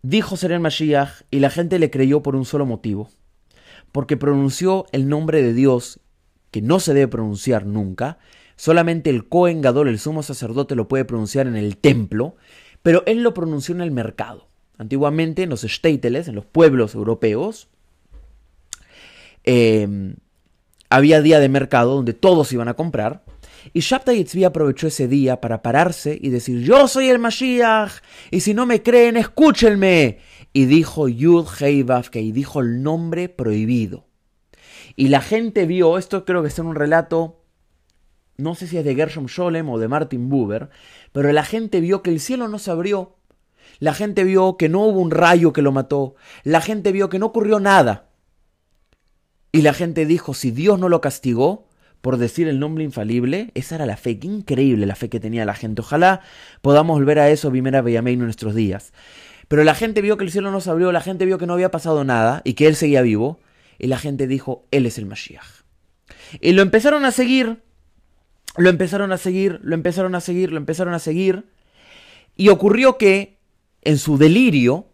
dijo 0.00 0.36
ser 0.36 0.52
el 0.52 0.60
Mashiach 0.60 1.22
y 1.30 1.38
la 1.38 1.50
gente 1.50 1.78
le 1.78 1.90
creyó 1.90 2.22
por 2.22 2.34
un 2.34 2.44
solo 2.44 2.66
motivo. 2.66 3.10
Porque 3.92 4.16
pronunció 4.16 4.86
el 4.92 5.08
nombre 5.08 5.42
de 5.42 5.52
Dios 5.52 6.00
que 6.52 6.62
no 6.62 6.78
se 6.78 6.94
debe 6.94 7.08
pronunciar 7.08 7.66
nunca. 7.66 8.18
Solamente 8.54 9.10
el 9.10 9.28
Kohen 9.28 9.60
Gadol, 9.60 9.88
el 9.88 9.98
sumo 9.98 10.22
sacerdote, 10.22 10.76
lo 10.76 10.86
puede 10.86 11.04
pronunciar 11.04 11.48
en 11.48 11.56
el 11.56 11.76
templo, 11.78 12.36
pero 12.82 13.02
él 13.06 13.24
lo 13.24 13.34
pronunció 13.34 13.74
en 13.74 13.80
el 13.80 13.90
mercado. 13.90 14.46
Antiguamente 14.78 15.42
en 15.42 15.50
los 15.50 15.62
Steiteles, 15.62 16.28
en 16.28 16.36
los 16.36 16.44
pueblos 16.44 16.94
europeos, 16.94 17.68
eh, 19.44 20.14
había 20.90 21.22
día 21.22 21.40
de 21.40 21.48
mercado 21.48 21.94
donde 21.94 22.12
todos 22.12 22.52
iban 22.52 22.68
a 22.68 22.74
comprar. 22.74 23.24
Y 23.72 23.80
Shabtai 23.80 24.18
Yitzvi 24.18 24.44
aprovechó 24.44 24.88
ese 24.88 25.08
día 25.08 25.40
para 25.40 25.62
pararse 25.62 26.18
y 26.20 26.28
decir, 26.28 26.62
yo 26.62 26.86
soy 26.88 27.08
el 27.08 27.18
Mashiach, 27.18 28.02
y 28.30 28.40
si 28.40 28.54
no 28.54 28.66
me 28.66 28.82
creen, 28.82 29.16
escúchenme. 29.16 30.18
Y 30.52 30.66
dijo 30.66 31.08
Yud 31.08 31.46
Hei 31.60 31.86
y 32.14 32.32
dijo 32.32 32.60
el 32.60 32.82
nombre 32.82 33.30
prohibido. 33.30 34.04
Y 34.96 35.08
la 35.08 35.20
gente 35.20 35.66
vio, 35.66 35.98
esto 35.98 36.24
creo 36.24 36.42
que 36.42 36.48
es 36.48 36.58
un 36.58 36.74
relato, 36.74 37.40
no 38.36 38.54
sé 38.54 38.66
si 38.66 38.78
es 38.78 38.84
de 38.84 38.94
Gershom 38.94 39.28
Scholem 39.28 39.68
o 39.68 39.78
de 39.78 39.88
Martin 39.88 40.28
Buber, 40.28 40.70
pero 41.12 41.32
la 41.32 41.44
gente 41.44 41.80
vio 41.80 42.02
que 42.02 42.10
el 42.10 42.20
cielo 42.20 42.48
no 42.48 42.58
se 42.58 42.70
abrió. 42.70 43.16
La 43.78 43.94
gente 43.94 44.24
vio 44.24 44.56
que 44.56 44.68
no 44.68 44.82
hubo 44.84 45.00
un 45.00 45.10
rayo 45.10 45.52
que 45.52 45.62
lo 45.62 45.72
mató. 45.72 46.14
La 46.44 46.60
gente 46.60 46.92
vio 46.92 47.08
que 47.08 47.18
no 47.18 47.26
ocurrió 47.26 47.58
nada. 47.58 48.10
Y 49.50 49.62
la 49.62 49.74
gente 49.74 50.06
dijo, 50.06 50.34
si 50.34 50.50
Dios 50.50 50.78
no 50.78 50.88
lo 50.88 51.00
castigó 51.00 51.68
por 52.00 52.16
decir 52.16 52.48
el 52.48 52.58
nombre 52.58 52.84
infalible, 52.84 53.50
esa 53.54 53.76
era 53.76 53.86
la 53.86 53.96
fe. 53.96 54.18
Qué 54.18 54.26
increíble 54.26 54.86
la 54.86 54.96
fe 54.96 55.08
que 55.08 55.20
tenía 55.20 55.44
la 55.44 55.54
gente. 55.54 55.82
Ojalá 55.82 56.20
podamos 56.62 56.98
volver 56.98 57.18
a 57.18 57.30
eso, 57.30 57.50
Bimera 57.50 57.82
Beyamei, 57.82 58.14
en 58.14 58.20
nuestros 58.20 58.54
días. 58.54 58.92
Pero 59.48 59.62
la 59.62 59.74
gente 59.74 60.00
vio 60.00 60.16
que 60.16 60.24
el 60.24 60.32
cielo 60.32 60.50
no 60.50 60.60
se 60.60 60.70
abrió, 60.70 60.90
la 60.92 61.00
gente 61.00 61.26
vio 61.26 61.38
que 61.38 61.46
no 61.46 61.52
había 61.52 61.70
pasado 61.70 62.04
nada 62.04 62.40
y 62.44 62.54
que 62.54 62.66
él 62.66 62.76
seguía 62.76 63.02
vivo. 63.02 63.38
Y 63.78 63.86
la 63.86 63.98
gente 63.98 64.26
dijo, 64.26 64.66
él 64.70 64.86
es 64.86 64.98
el 64.98 65.06
Mashiach. 65.06 65.62
Y 66.40 66.52
lo 66.52 66.62
empezaron 66.62 67.04
a 67.04 67.10
seguir, 67.10 67.62
lo 68.56 68.70
empezaron 68.70 69.12
a 69.12 69.18
seguir, 69.18 69.60
lo 69.62 69.74
empezaron 69.74 70.14
a 70.14 70.20
seguir, 70.20 70.50
lo 70.52 70.58
empezaron 70.58 70.94
a 70.94 70.98
seguir. 70.98 71.44
Y 72.36 72.48
ocurrió 72.48 72.98
que, 72.98 73.38
en 73.82 73.98
su 73.98 74.18
delirio, 74.18 74.86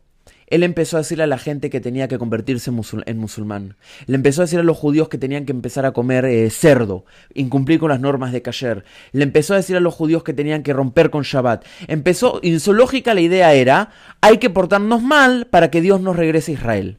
él 0.49 0.63
empezó 0.63 0.97
a 0.97 1.01
decirle 1.01 1.25
a 1.25 1.29
la 1.29 1.39
gente 1.39 1.69
que 1.69 1.81
tenía 1.81 2.09
que 2.09 2.19
convertirse 2.19 2.71
en 2.71 3.19
musulmán. 3.19 3.77
Le 4.07 4.15
empezó 4.15 4.41
a 4.41 4.47
decir 4.47 4.59
a 4.59 4.63
los 4.63 4.79
judíos 4.79 5.09
que 5.09 5.19
tenían 5.19 5.45
que 5.45 5.53
empezar 5.53 5.85
a 5.85 5.93
comer 5.93 6.25
eh, 6.25 6.49
cerdo, 6.51 7.05
incumplir 7.35 7.79
con 7.79 7.91
las 7.91 8.01
normas 8.01 8.33
de 8.33 8.43
Kasher. 8.43 8.85
Le 9.13 9.25
empezó 9.25 9.55
a 9.55 9.59
decir 9.59 9.77
a 9.77 9.81
los 9.81 9.95
judíos 9.95 10.23
que 10.23 10.33
tenían 10.33 10.63
que 10.63 10.73
romper 10.73 11.11
con 11.11 11.23
Shabbat. 11.23 11.65
Empezó, 11.87 12.41
en 12.43 12.61
su 12.61 12.73
lógica 12.73 13.15
la 13.15 13.21
idea 13.21 13.53
era, 13.53 13.91
hay 14.21 14.39
que 14.39 14.51
portarnos 14.51 15.03
mal 15.03 15.47
para 15.49 15.71
que 15.71 15.83
Dios 15.83 16.01
nos 16.01 16.17
regrese 16.17 16.53
a 16.53 16.55
Israel. 16.55 16.99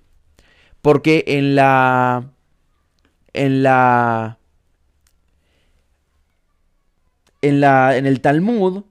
Porque 0.81 1.23
en 1.27 1.55
la... 1.55 2.31
En 3.33 3.63
la... 3.63 4.37
En, 7.41 7.61
la, 7.61 7.95
en 7.95 8.05
el 8.05 8.19
Talmud 8.19 8.83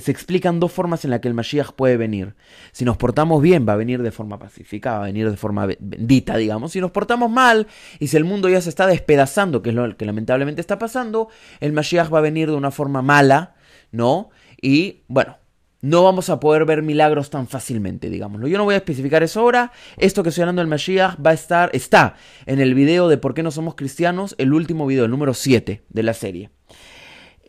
se 0.00 0.10
explican 0.10 0.60
dos 0.60 0.72
formas 0.72 1.04
en 1.04 1.10
las 1.10 1.20
que 1.20 1.28
el 1.28 1.34
Mashiach 1.34 1.72
puede 1.72 1.96
venir. 1.96 2.34
Si 2.72 2.84
nos 2.84 2.96
portamos 2.96 3.42
bien, 3.42 3.66
va 3.68 3.72
a 3.72 3.76
venir 3.76 4.02
de 4.02 4.10
forma 4.10 4.38
pacífica, 4.38 4.92
va 4.92 5.04
a 5.04 5.06
venir 5.06 5.30
de 5.30 5.36
forma 5.36 5.66
bendita, 5.66 6.36
digamos. 6.36 6.72
Si 6.72 6.80
nos 6.80 6.90
portamos 6.90 7.30
mal, 7.30 7.66
y 7.98 8.08
si 8.08 8.16
el 8.16 8.24
mundo 8.24 8.48
ya 8.48 8.60
se 8.60 8.68
está 8.68 8.86
despedazando, 8.86 9.62
que 9.62 9.70
es 9.70 9.74
lo 9.74 9.96
que 9.96 10.04
lamentablemente 10.04 10.60
está 10.60 10.78
pasando, 10.78 11.28
el 11.60 11.72
Mashiach 11.72 12.12
va 12.12 12.18
a 12.18 12.22
venir 12.22 12.50
de 12.50 12.56
una 12.56 12.70
forma 12.70 13.02
mala, 13.02 13.54
¿no? 13.90 14.30
Y 14.60 15.02
bueno, 15.08 15.38
no 15.80 16.02
vamos 16.02 16.28
a 16.28 16.40
poder 16.40 16.64
ver 16.64 16.82
milagros 16.82 17.30
tan 17.30 17.46
fácilmente, 17.46 18.10
digámoslo. 18.10 18.48
Yo 18.48 18.58
no 18.58 18.64
voy 18.64 18.74
a 18.74 18.78
especificar 18.78 19.22
eso 19.22 19.40
ahora. 19.40 19.72
Esto 19.96 20.22
que 20.22 20.30
estoy 20.30 20.42
hablando 20.42 20.60
del 20.60 20.68
Mashiach 20.68 21.16
va 21.24 21.30
a 21.30 21.34
estar, 21.34 21.70
está 21.72 22.16
en 22.46 22.60
el 22.60 22.74
video 22.74 23.08
de 23.08 23.18
por 23.18 23.34
qué 23.34 23.42
no 23.42 23.50
somos 23.50 23.76
cristianos, 23.76 24.34
el 24.38 24.52
último 24.52 24.86
video, 24.86 25.04
el 25.04 25.10
número 25.10 25.34
7 25.34 25.84
de 25.88 26.02
la 26.02 26.14
serie. 26.14 26.50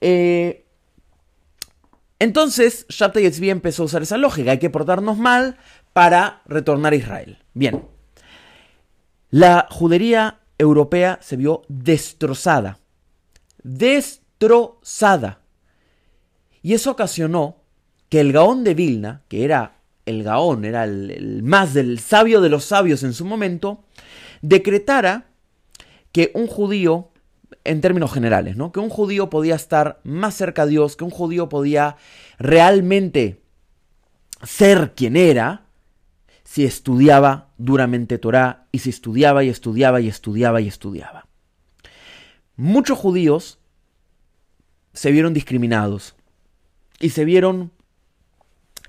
Eh, 0.01 0.65
entonces, 2.19 2.85
Shabtai 2.89 3.23
Yetzvi 3.23 3.49
empezó 3.49 3.83
a 3.83 3.85
usar 3.85 4.01
esa 4.01 4.17
lógica, 4.17 4.51
hay 4.51 4.59
que 4.59 4.69
portarnos 4.69 5.17
mal 5.17 5.57
para 5.93 6.41
retornar 6.45 6.93
a 6.93 6.97
Israel. 6.97 7.39
Bien, 7.53 7.85
la 9.31 9.67
judería 9.71 10.41
europea 10.57 11.17
se 11.21 11.37
vio 11.37 11.63
destrozada, 11.67 12.79
destrozada. 13.63 15.41
Y 16.61 16.73
eso 16.73 16.91
ocasionó 16.91 17.58
que 18.09 18.19
el 18.19 18.33
Gaón 18.33 18.63
de 18.63 18.73
Vilna, 18.73 19.21
que 19.27 19.43
era 19.43 19.77
el 20.05 20.23
Gaón, 20.23 20.65
era 20.65 20.83
el, 20.83 21.41
más 21.43 21.73
del 21.73 21.99
sabio 21.99 22.41
de 22.41 22.49
los 22.49 22.65
sabios 22.65 23.03
en 23.03 23.13
su 23.13 23.25
momento, 23.25 23.83
decretara 24.41 25.27
que 26.11 26.31
un 26.33 26.47
judío 26.47 27.11
en 27.63 27.81
términos 27.81 28.11
generales, 28.11 28.57
¿no? 28.57 28.71
Que 28.71 28.79
un 28.79 28.89
judío 28.89 29.29
podía 29.29 29.55
estar 29.55 29.99
más 30.03 30.35
cerca 30.35 30.65
de 30.65 30.71
Dios, 30.71 30.95
que 30.95 31.03
un 31.03 31.11
judío 31.11 31.49
podía 31.49 31.97
realmente 32.39 33.43
ser 34.43 34.93
quien 34.95 35.15
era, 35.15 35.65
si 36.43 36.65
estudiaba 36.65 37.49
duramente 37.59 38.17
Torah 38.17 38.67
y 38.71 38.79
si 38.79 38.89
estudiaba 38.89 39.43
y 39.43 39.49
estudiaba 39.49 40.01
y 40.01 40.07
estudiaba 40.07 40.61
y 40.61 40.67
estudiaba. 40.67 41.27
Muchos 42.55 42.97
judíos 42.97 43.59
se 44.93 45.11
vieron 45.11 45.35
discriminados 45.35 46.15
y 46.99 47.09
se 47.11 47.23
vieron, 47.23 47.71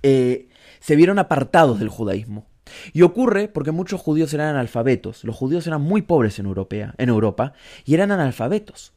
eh, 0.02 0.48
se 0.80 0.96
vieron 0.96 1.18
apartados 1.18 1.78
del 1.78 1.88
judaísmo. 1.88 2.46
Y 2.92 3.02
ocurre 3.02 3.48
porque 3.48 3.72
muchos 3.72 4.00
judíos 4.00 4.32
eran 4.32 4.48
analfabetos. 4.48 5.24
Los 5.24 5.36
judíos 5.36 5.66
eran 5.66 5.82
muy 5.82 6.02
pobres 6.02 6.38
en, 6.38 6.46
en 6.46 7.08
Europa 7.08 7.52
y 7.84 7.94
eran 7.94 8.12
analfabetos. 8.12 8.92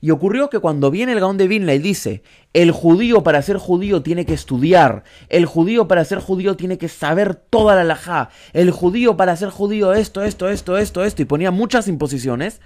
Y 0.00 0.10
ocurrió 0.10 0.50
que 0.50 0.58
cuando 0.58 0.90
viene 0.90 1.12
el 1.12 1.20
Gaón 1.20 1.38
de 1.38 1.48
Vilna 1.48 1.74
y 1.74 1.78
dice, 1.78 2.22
el 2.52 2.72
judío 2.72 3.22
para 3.22 3.42
ser 3.42 3.56
judío 3.56 4.02
tiene 4.02 4.26
que 4.26 4.34
estudiar, 4.34 5.04
el 5.28 5.46
judío 5.46 5.88
para 5.88 6.04
ser 6.04 6.18
judío 6.18 6.56
tiene 6.56 6.78
que 6.78 6.88
saber 6.88 7.34
toda 7.34 7.74
la 7.74 7.84
lajá, 7.84 8.30
el 8.52 8.70
judío 8.70 9.16
para 9.16 9.36
ser 9.36 9.50
judío 9.50 9.94
esto, 9.94 10.22
esto, 10.22 10.48
esto, 10.48 10.76
esto, 10.76 11.04
esto, 11.04 11.22
y 11.22 11.24
ponía 11.24 11.50
muchas 11.50 11.88
imposiciones, 11.88 12.60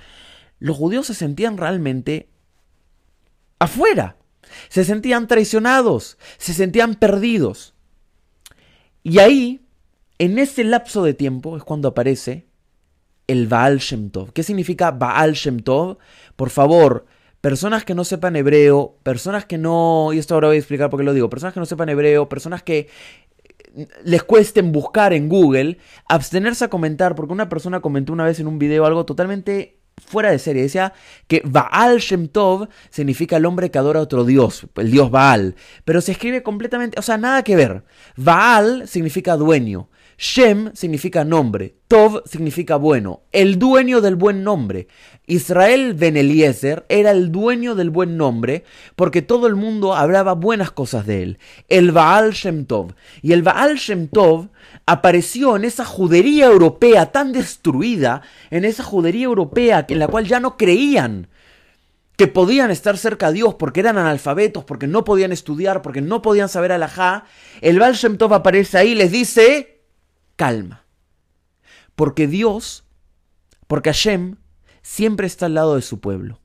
los 0.58 0.76
judíos 0.76 1.06
se 1.06 1.14
sentían 1.14 1.58
realmente 1.58 2.28
afuera, 3.58 4.16
se 4.68 4.84
sentían 4.84 5.28
traicionados, 5.28 6.18
se 6.38 6.54
sentían 6.54 6.94
perdidos. 6.94 7.74
Y 9.02 9.18
ahí, 9.18 9.66
en 10.18 10.38
ese 10.38 10.64
lapso 10.64 11.02
de 11.02 11.14
tiempo, 11.14 11.56
es 11.56 11.62
cuando 11.62 11.88
aparece 11.88 12.46
el 13.26 13.46
Baal 13.46 13.78
Shem 13.78 14.10
Tov. 14.10 14.32
¿Qué 14.32 14.42
significa 14.42 14.90
Baal 14.90 15.34
Shem 15.34 15.60
Tov? 15.60 15.98
Por 16.36 16.50
favor, 16.50 17.06
personas 17.40 17.84
que 17.84 17.94
no 17.94 18.04
sepan 18.04 18.36
hebreo, 18.36 18.98
personas 19.02 19.44
que 19.44 19.58
no, 19.58 20.10
y 20.12 20.18
esto 20.18 20.34
ahora 20.34 20.48
voy 20.48 20.56
a 20.56 20.58
explicar 20.58 20.90
por 20.90 20.98
qué 20.98 21.04
lo 21.04 21.14
digo, 21.14 21.30
personas 21.30 21.54
que 21.54 21.60
no 21.60 21.66
sepan 21.66 21.88
hebreo, 21.88 22.28
personas 22.28 22.62
que 22.62 22.88
eh, 23.76 23.86
les 24.04 24.22
cuesten 24.24 24.72
buscar 24.72 25.12
en 25.12 25.28
Google, 25.28 25.78
abstenerse 26.08 26.64
a 26.64 26.68
comentar, 26.68 27.14
porque 27.14 27.32
una 27.32 27.48
persona 27.48 27.80
comentó 27.80 28.12
una 28.12 28.24
vez 28.24 28.40
en 28.40 28.46
un 28.48 28.58
video 28.58 28.84
algo 28.84 29.04
totalmente 29.04 29.75
fuera 30.04 30.30
de 30.30 30.38
serie. 30.38 30.62
Decía 30.62 30.92
que 31.26 31.42
Baal 31.44 31.98
Shem 31.98 32.28
Tov 32.28 32.68
significa 32.90 33.36
el 33.36 33.46
hombre 33.46 33.70
que 33.70 33.78
adora 33.78 34.00
a 34.00 34.02
otro 34.02 34.24
dios, 34.24 34.66
el 34.76 34.90
dios 34.90 35.10
Baal. 35.10 35.56
Pero 35.84 36.00
se 36.00 36.12
escribe 36.12 36.42
completamente, 36.42 36.98
o 36.98 37.02
sea, 37.02 37.16
nada 37.16 37.42
que 37.42 37.56
ver. 37.56 37.84
Baal 38.16 38.86
significa 38.88 39.36
dueño. 39.36 39.88
Shem 40.18 40.70
significa 40.74 41.24
nombre, 41.24 41.74
Tov 41.88 42.22
significa 42.24 42.76
bueno, 42.76 43.22
el 43.32 43.58
dueño 43.58 44.00
del 44.00 44.16
buen 44.16 44.44
nombre. 44.44 44.88
Israel 45.26 45.92
Ben 45.92 46.16
Eliezer 46.16 46.86
era 46.88 47.10
el 47.10 47.30
dueño 47.30 47.74
del 47.74 47.90
buen 47.90 48.16
nombre 48.16 48.64
porque 48.94 49.20
todo 49.20 49.46
el 49.46 49.56
mundo 49.56 49.94
hablaba 49.94 50.32
buenas 50.32 50.70
cosas 50.70 51.04
de 51.04 51.22
él. 51.22 51.38
El 51.68 51.92
Baal 51.92 52.32
Shem 52.32 52.64
Tov. 52.64 52.94
Y 53.20 53.32
el 53.32 53.42
Baal 53.42 53.76
Shem 53.76 54.08
Tov 54.08 54.48
apareció 54.86 55.54
en 55.56 55.64
esa 55.64 55.84
judería 55.84 56.46
europea 56.46 57.12
tan 57.12 57.32
destruida, 57.32 58.22
en 58.50 58.64
esa 58.64 58.84
judería 58.84 59.24
europea 59.24 59.84
en 59.86 59.98
la 59.98 60.08
cual 60.08 60.26
ya 60.26 60.40
no 60.40 60.56
creían 60.56 61.28
que 62.16 62.26
podían 62.26 62.70
estar 62.70 62.96
cerca 62.96 63.28
de 63.28 63.34
Dios 63.34 63.56
porque 63.56 63.80
eran 63.80 63.98
analfabetos, 63.98 64.64
porque 64.64 64.86
no 64.86 65.04
podían 65.04 65.32
estudiar, 65.32 65.82
porque 65.82 66.00
no 66.00 66.22
podían 66.22 66.48
saber 66.48 66.72
alajá. 66.72 67.24
El 67.60 67.78
Baal 67.78 67.94
Shem 67.94 68.16
Tov 68.16 68.32
aparece 68.32 68.78
ahí 68.78 68.92
y 68.92 68.94
les 68.94 69.12
dice 69.12 69.75
calma. 70.36 70.84
Porque 71.94 72.26
Dios, 72.26 72.84
porque 73.66 73.90
Hashem, 73.90 74.36
siempre 74.82 75.26
está 75.26 75.46
al 75.46 75.54
lado 75.54 75.74
de 75.74 75.82
su 75.82 76.00
pueblo. 76.00 76.40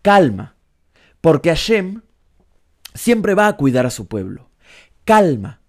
Calma. 0.00 0.56
Porque 1.20 1.50
Hashem 1.50 2.02
siempre 2.94 3.34
va 3.34 3.48
a 3.48 3.56
cuidar 3.56 3.86
a 3.86 3.90
su 3.90 4.06
pueblo. 4.06 4.50
Calma. 5.04 5.60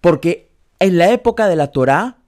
Porque 0.00 0.52
en 0.78 0.98
la 0.98 1.10
época 1.10 1.48
de 1.48 1.56
la 1.56 1.68
Torá 1.68 2.18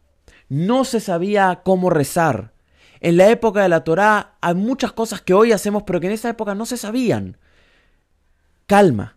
no 0.48 0.84
se 0.84 1.00
sabía 1.00 1.62
cómo 1.64 1.90
rezar. 1.90 2.52
En 3.00 3.16
la 3.16 3.30
época 3.30 3.62
de 3.62 3.68
la 3.68 3.84
Torá 3.84 4.36
hay 4.40 4.54
muchas 4.54 4.92
cosas 4.92 5.20
que 5.20 5.34
hoy 5.34 5.52
hacemos 5.52 5.82
pero 5.84 6.00
que 6.00 6.06
en 6.06 6.12
esa 6.12 6.28
época 6.28 6.54
no 6.54 6.66
se 6.66 6.76
sabían. 6.76 7.38
Calma. 8.66 9.16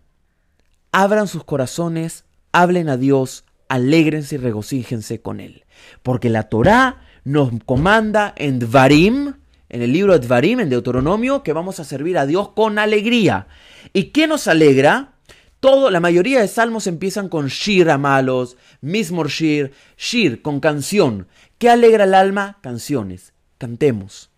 Abran 0.91 1.27
sus 1.27 1.43
corazones, 1.43 2.25
hablen 2.51 2.89
a 2.89 2.97
Dios, 2.97 3.44
alégrense 3.67 4.35
y 4.35 4.37
regocíjense 4.37 5.21
con 5.21 5.39
él. 5.39 5.65
Porque 6.03 6.29
la 6.29 6.43
Torá 6.43 7.01
nos 7.23 7.51
comanda 7.65 8.33
en 8.37 8.59
Dvarim, 8.59 9.33
en 9.69 9.81
el 9.81 9.91
libro 9.91 10.13
de 10.13 10.25
Dvarim, 10.25 10.59
en 10.59 10.69
Deuteronomio, 10.69 11.43
que 11.43 11.53
vamos 11.53 11.79
a 11.79 11.83
servir 11.83 12.17
a 12.17 12.25
Dios 12.25 12.49
con 12.49 12.79
alegría. 12.79 13.47
¿Y 13.93 14.05
qué 14.05 14.27
nos 14.27 14.47
alegra? 14.47 15.13
Todo, 15.59 15.89
la 15.89 15.99
mayoría 15.99 16.41
de 16.41 16.47
salmos 16.47 16.85
empiezan 16.85 17.27
con 17.27 17.47
Shir 17.47 17.89
amalos, 17.89 18.57
Mismor 18.81 19.29
Shir, 19.29 19.73
Shir 19.97 20.41
con 20.41 20.59
canción. 20.59 21.27
¿Qué 21.57 21.69
alegra 21.69 22.03
el 22.03 22.13
alma? 22.13 22.59
Canciones. 22.61 23.33
Cantemos. 23.57 24.29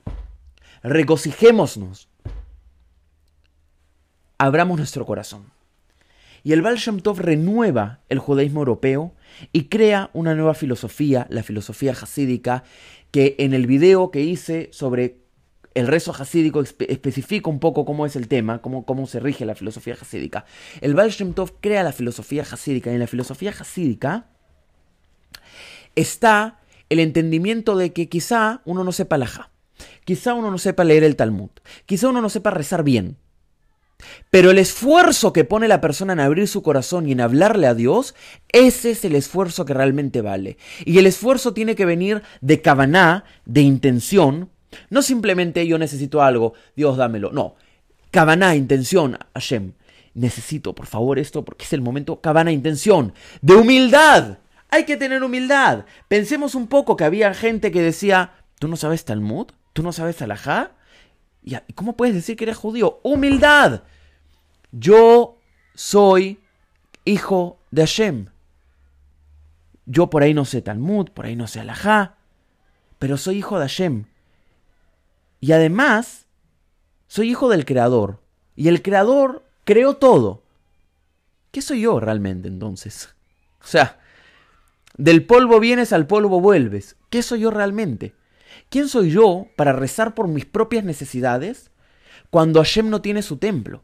Regocijémonos. 0.83 2.07
Abramos 4.37 4.77
nuestro 4.77 5.05
corazón. 5.05 5.51
Y 6.43 6.53
el 6.53 6.61
Baal 6.61 6.77
Shem 6.77 7.01
Tov 7.01 7.19
renueva 7.19 7.99
el 8.07 8.19
judaísmo 8.19 8.61
europeo 8.61 9.13
y 9.51 9.65
crea 9.65 10.09
una 10.13 10.35
nueva 10.35 10.53
filosofía, 10.53 11.27
la 11.29 11.43
filosofía 11.43 11.91
hasídica, 11.91 12.63
que 13.11 13.35
en 13.39 13.53
el 13.53 13.67
video 13.67 14.11
que 14.11 14.21
hice 14.21 14.69
sobre 14.71 15.17
el 15.73 15.87
rezo 15.87 16.11
hasídico 16.11 16.61
especifica 16.61 17.49
un 17.49 17.59
poco 17.59 17.85
cómo 17.85 18.05
es 18.05 18.15
el 18.15 18.27
tema, 18.27 18.61
cómo, 18.61 18.85
cómo 18.85 19.05
se 19.05 19.19
rige 19.19 19.45
la 19.45 19.53
filosofía 19.53 19.95
hasídica. 19.99 20.45
El 20.81 20.95
Baal 20.95 21.11
Shem 21.11 21.33
Tov 21.33 21.53
crea 21.59 21.83
la 21.83 21.91
filosofía 21.91 22.41
hasídica 22.41 22.89
y 22.89 22.95
en 22.95 22.99
la 22.99 23.07
filosofía 23.07 23.51
hasídica 23.51 24.25
está 25.95 26.59
el 26.89 26.99
entendimiento 26.99 27.77
de 27.77 27.93
que 27.93 28.09
quizá 28.09 28.61
uno 28.65 28.83
no 28.83 28.91
sepa 28.91 29.17
la 29.17 29.51
quizá 30.05 30.33
uno 30.33 30.49
no 30.49 30.57
sepa 30.57 30.83
leer 30.83 31.03
el 31.03 31.15
Talmud, 31.15 31.49
quizá 31.85 32.09
uno 32.09 32.21
no 32.21 32.29
sepa 32.29 32.49
rezar 32.49 32.83
bien, 32.83 33.17
pero 34.29 34.51
el 34.51 34.59
esfuerzo 34.59 35.33
que 35.33 35.43
pone 35.43 35.67
la 35.67 35.81
persona 35.81 36.13
en 36.13 36.19
abrir 36.19 36.47
su 36.47 36.61
corazón 36.61 37.07
y 37.07 37.13
en 37.13 37.21
hablarle 37.21 37.67
a 37.67 37.73
Dios, 37.73 38.15
ese 38.49 38.91
es 38.91 39.05
el 39.05 39.15
esfuerzo 39.15 39.65
que 39.65 39.73
realmente 39.73 40.21
vale. 40.21 40.57
Y 40.85 40.97
el 40.99 41.07
esfuerzo 41.07 41.53
tiene 41.53 41.75
que 41.75 41.85
venir 41.85 42.21
de 42.41 42.61
cabaná, 42.61 43.23
de 43.45 43.61
intención. 43.61 44.49
No 44.89 45.01
simplemente 45.01 45.65
yo 45.65 45.77
necesito 45.77 46.21
algo, 46.21 46.53
Dios 46.75 46.97
dámelo. 46.97 47.31
No, 47.31 47.55
cabaná, 48.11 48.55
intención, 48.55 49.17
Hashem. 49.33 49.73
Necesito, 50.13 50.73
por 50.73 50.87
favor, 50.87 51.19
esto 51.19 51.45
porque 51.45 51.65
es 51.65 51.73
el 51.73 51.81
momento, 51.81 52.21
cabana, 52.21 52.51
intención, 52.51 53.13
de 53.41 53.55
humildad. 53.55 54.39
Hay 54.69 54.83
que 54.83 54.97
tener 54.97 55.23
humildad. 55.23 55.85
Pensemos 56.07 56.55
un 56.55 56.67
poco 56.67 56.97
que 56.97 57.03
había 57.03 57.33
gente 57.33 57.71
que 57.71 57.81
decía, 57.81 58.31
¿tú 58.59 58.67
no 58.67 58.77
sabes 58.77 59.05
Talmud? 59.05 59.47
¿Tú 59.73 59.83
no 59.83 59.93
sabes 59.93 60.21
Alajá? 60.21 60.71
¿Y 61.43 61.55
cómo 61.73 61.95
puedes 61.95 62.15
decir 62.15 62.35
que 62.35 62.43
eres 62.43 62.57
judío? 62.57 62.99
Humildad. 63.03 63.83
Yo 64.71 65.37
soy 65.75 66.39
hijo 67.05 67.59
de 67.71 67.83
Hashem. 67.83 68.27
Yo 69.85 70.09
por 70.09 70.23
ahí 70.23 70.33
no 70.33 70.43
sé 70.43 70.61
Talmud, 70.61 71.09
por 71.11 71.25
ahí 71.25 71.35
no 71.35 71.47
sé 71.47 71.61
Alajá, 71.61 72.17
pero 72.99 73.17
soy 73.17 73.37
hijo 73.37 73.57
de 73.57 73.65
Hashem. 73.65 74.05
Y 75.39 75.53
además, 75.53 76.25
soy 77.07 77.29
hijo 77.29 77.47
del 77.49 77.65
Creador. 77.65 78.19
Y 78.55 78.67
el 78.67 78.81
Creador 78.81 79.45
creó 79.63 79.95
todo. 79.95 80.43
¿Qué 81.51 81.61
soy 81.61 81.81
yo 81.81 81.99
realmente 81.99 82.47
entonces? 82.47 83.13
O 83.59 83.69
sea, 83.69 83.99
del 84.95 85.25
polvo 85.25 85.59
vienes, 85.59 85.91
al 85.91 86.07
polvo 86.07 86.39
vuelves. 86.39 86.95
¿Qué 87.09 87.21
soy 87.21 87.41
yo 87.41 87.51
realmente? 87.51 88.13
¿Quién 88.69 88.87
soy 88.87 89.11
yo 89.11 89.47
para 89.55 89.73
rezar 89.73 90.15
por 90.15 90.27
mis 90.27 90.45
propias 90.45 90.83
necesidades 90.83 91.71
cuando 92.29 92.59
Hashem 92.59 92.89
no 92.89 93.01
tiene 93.01 93.21
su 93.21 93.37
templo? 93.37 93.83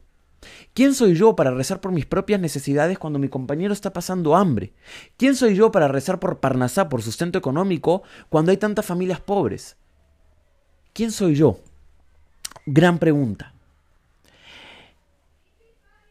¿Quién 0.73 0.93
soy 0.93 1.15
yo 1.15 1.35
para 1.35 1.51
rezar 1.51 1.79
por 1.79 1.91
mis 1.91 2.05
propias 2.05 2.39
necesidades 2.39 2.99
cuando 2.99 3.19
mi 3.19 3.29
compañero 3.29 3.73
está 3.73 3.93
pasando 3.93 4.35
hambre? 4.35 4.73
¿Quién 5.17 5.35
soy 5.35 5.55
yo 5.55 5.71
para 5.71 5.87
rezar 5.87 6.19
por 6.19 6.39
Parnasá, 6.39 6.89
por 6.89 7.01
sustento 7.01 7.37
económico, 7.37 8.03
cuando 8.29 8.51
hay 8.51 8.57
tantas 8.57 8.85
familias 8.85 9.19
pobres? 9.19 9.77
¿Quién 10.93 11.11
soy 11.11 11.35
yo? 11.35 11.59
Gran 12.65 12.99
pregunta. 12.99 13.53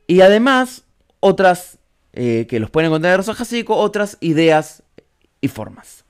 Y 0.07 0.21
además, 0.21 0.85
otras 1.21 1.78
eh, 2.12 2.47
que 2.49 2.61
los 2.61 2.71
pueden 2.71 2.88
encontrar 2.90 3.21
en 3.21 3.21
el 3.21 3.64
otras 3.69 4.19
ideas 4.21 4.83
y 5.40 5.49
formas. 5.49 6.04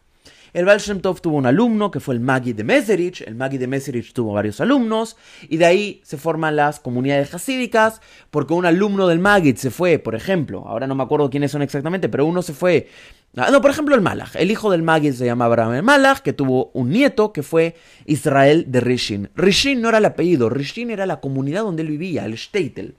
El 0.52 0.66
Baal 0.66 0.80
Shem 0.80 1.00
Tov 1.00 1.22
tuvo 1.22 1.38
un 1.38 1.46
alumno 1.46 1.90
que 1.90 1.98
fue 1.98 2.14
el 2.14 2.20
Magi 2.20 2.52
de 2.52 2.62
Meserich. 2.62 3.22
El 3.22 3.36
Magi 3.36 3.56
de 3.56 3.66
Meserich 3.66 4.12
tuvo 4.12 4.34
varios 4.34 4.60
alumnos. 4.60 5.16
Y 5.48 5.56
de 5.56 5.64
ahí 5.64 6.00
se 6.04 6.18
forman 6.18 6.56
las 6.56 6.78
comunidades 6.78 7.34
hasídicas. 7.34 8.02
Porque 8.30 8.52
un 8.52 8.66
alumno 8.66 9.08
del 9.08 9.18
Magid 9.18 9.56
se 9.56 9.70
fue, 9.70 9.98
por 9.98 10.14
ejemplo. 10.14 10.64
Ahora 10.66 10.86
no 10.86 10.94
me 10.94 11.04
acuerdo 11.04 11.30
quiénes 11.30 11.52
son 11.52 11.62
exactamente, 11.62 12.10
pero 12.10 12.26
uno 12.26 12.42
se 12.42 12.52
fue. 12.52 12.88
Ah, 13.34 13.48
no, 13.50 13.62
por 13.62 13.70
ejemplo, 13.70 13.94
el 13.94 14.02
Malach. 14.02 14.36
El 14.36 14.50
hijo 14.50 14.70
del 14.70 14.82
Magid 14.82 15.14
se 15.14 15.24
llamaba 15.24 15.54
Abraham 15.54 15.74
el 15.76 15.82
Malach, 15.84 16.18
que 16.18 16.34
tuvo 16.34 16.70
un 16.74 16.90
nieto 16.90 17.32
que 17.32 17.42
fue 17.42 17.74
Israel 18.04 18.66
de 18.68 18.80
Rishin. 18.80 19.30
Rishin 19.34 19.80
no 19.80 19.88
era 19.88 19.98
el 19.98 20.04
apellido, 20.04 20.50
Rishin 20.50 20.90
era 20.90 21.06
la 21.06 21.20
comunidad 21.20 21.62
donde 21.62 21.80
él 21.80 21.88
vivía, 21.88 22.26
el 22.26 22.36
Steitel. 22.36 22.94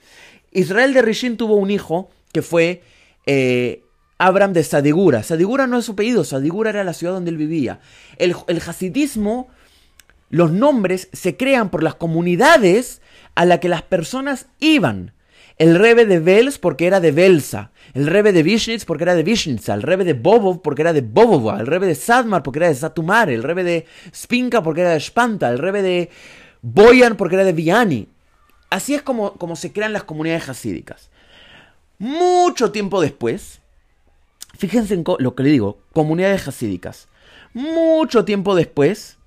Israel 0.52 0.94
de 0.94 1.04
Rishin 1.04 1.38
tuvo 1.38 1.56
un 1.56 1.70
hijo 1.70 2.10
que 2.32 2.42
fue 2.42 2.82
eh, 3.28 3.83
Abraham 4.18 4.54
de 4.54 4.64
Sadigura. 4.64 5.24
Sadigura 5.24 5.68
no 5.68 5.78
es 5.78 5.86
su 5.86 5.94
apellido, 5.94 6.24
Sadigura 6.24 6.70
era 6.70 6.84
la 6.84 6.94
ciudad 6.94 7.14
donde 7.14 7.32
él 7.32 7.38
vivía. 7.38 7.80
El, 8.18 8.36
el 8.48 8.62
hasidismo, 8.66 9.50
los 10.30 10.52
nombres 10.52 11.10
se 11.14 11.38
crean 11.38 11.70
por 11.70 11.84
las 11.84 11.96
comunidades 11.96 13.02
a 13.36 13.46
las 13.46 13.60
que 13.60 13.70
las 13.70 13.82
personas 13.82 14.48
iban. 14.60 15.14
El 15.58 15.78
rebe 15.78 16.06
de 16.06 16.20
Vels 16.20 16.58
porque 16.58 16.88
era 16.88 17.00
de 17.00 17.12
Velsa, 17.12 17.72
el 17.94 18.08
rebe 18.08 18.34
de 18.34 18.42
Vishnitz 18.42 18.86
porque 18.86 19.04
era 19.04 19.14
de 19.14 19.22
Vishnitza, 19.22 19.76
el 19.76 19.84
rebe 19.84 20.04
de 20.04 20.14
Bobov 20.14 20.64
porque 20.64 20.82
era 20.82 20.94
de 20.94 21.02
Bobova, 21.02 21.60
el 21.60 21.68
rebe 21.68 21.86
de 21.86 21.94
Sadmar 21.94 22.42
porque 22.42 22.60
era 22.60 22.70
de 22.70 22.76
Satumar, 22.76 23.30
el 23.30 23.44
rebe 23.44 23.64
de 23.64 23.86
Spinka 24.14 24.64
porque 24.64 24.82
era 24.82 24.92
de 24.92 25.00
Spanta, 25.00 25.50
el 25.50 25.60
rebe 25.60 25.84
de 25.84 26.10
Boyan 26.64 27.16
porque 27.18 27.36
era 27.36 27.46
de 27.46 27.54
Viani. 27.54 28.08
Así 28.72 28.96
es 28.96 29.04
como, 29.04 29.34
como 29.34 29.56
se 29.56 29.72
crean 29.72 29.94
las 29.94 30.04
comunidades 30.04 30.50
hasídicas. 30.50 31.12
Mucho 32.00 32.72
tiempo 32.72 33.00
después, 33.00 33.62
fíjense 34.58 34.94
en 34.94 35.04
lo 35.20 35.36
que 35.36 35.44
le 35.44 35.50
digo, 35.50 35.82
comunidades 35.94 36.48
hasídicas. 36.48 37.08
Mucho 37.54 38.26
tiempo 38.26 38.56
después 38.56 39.18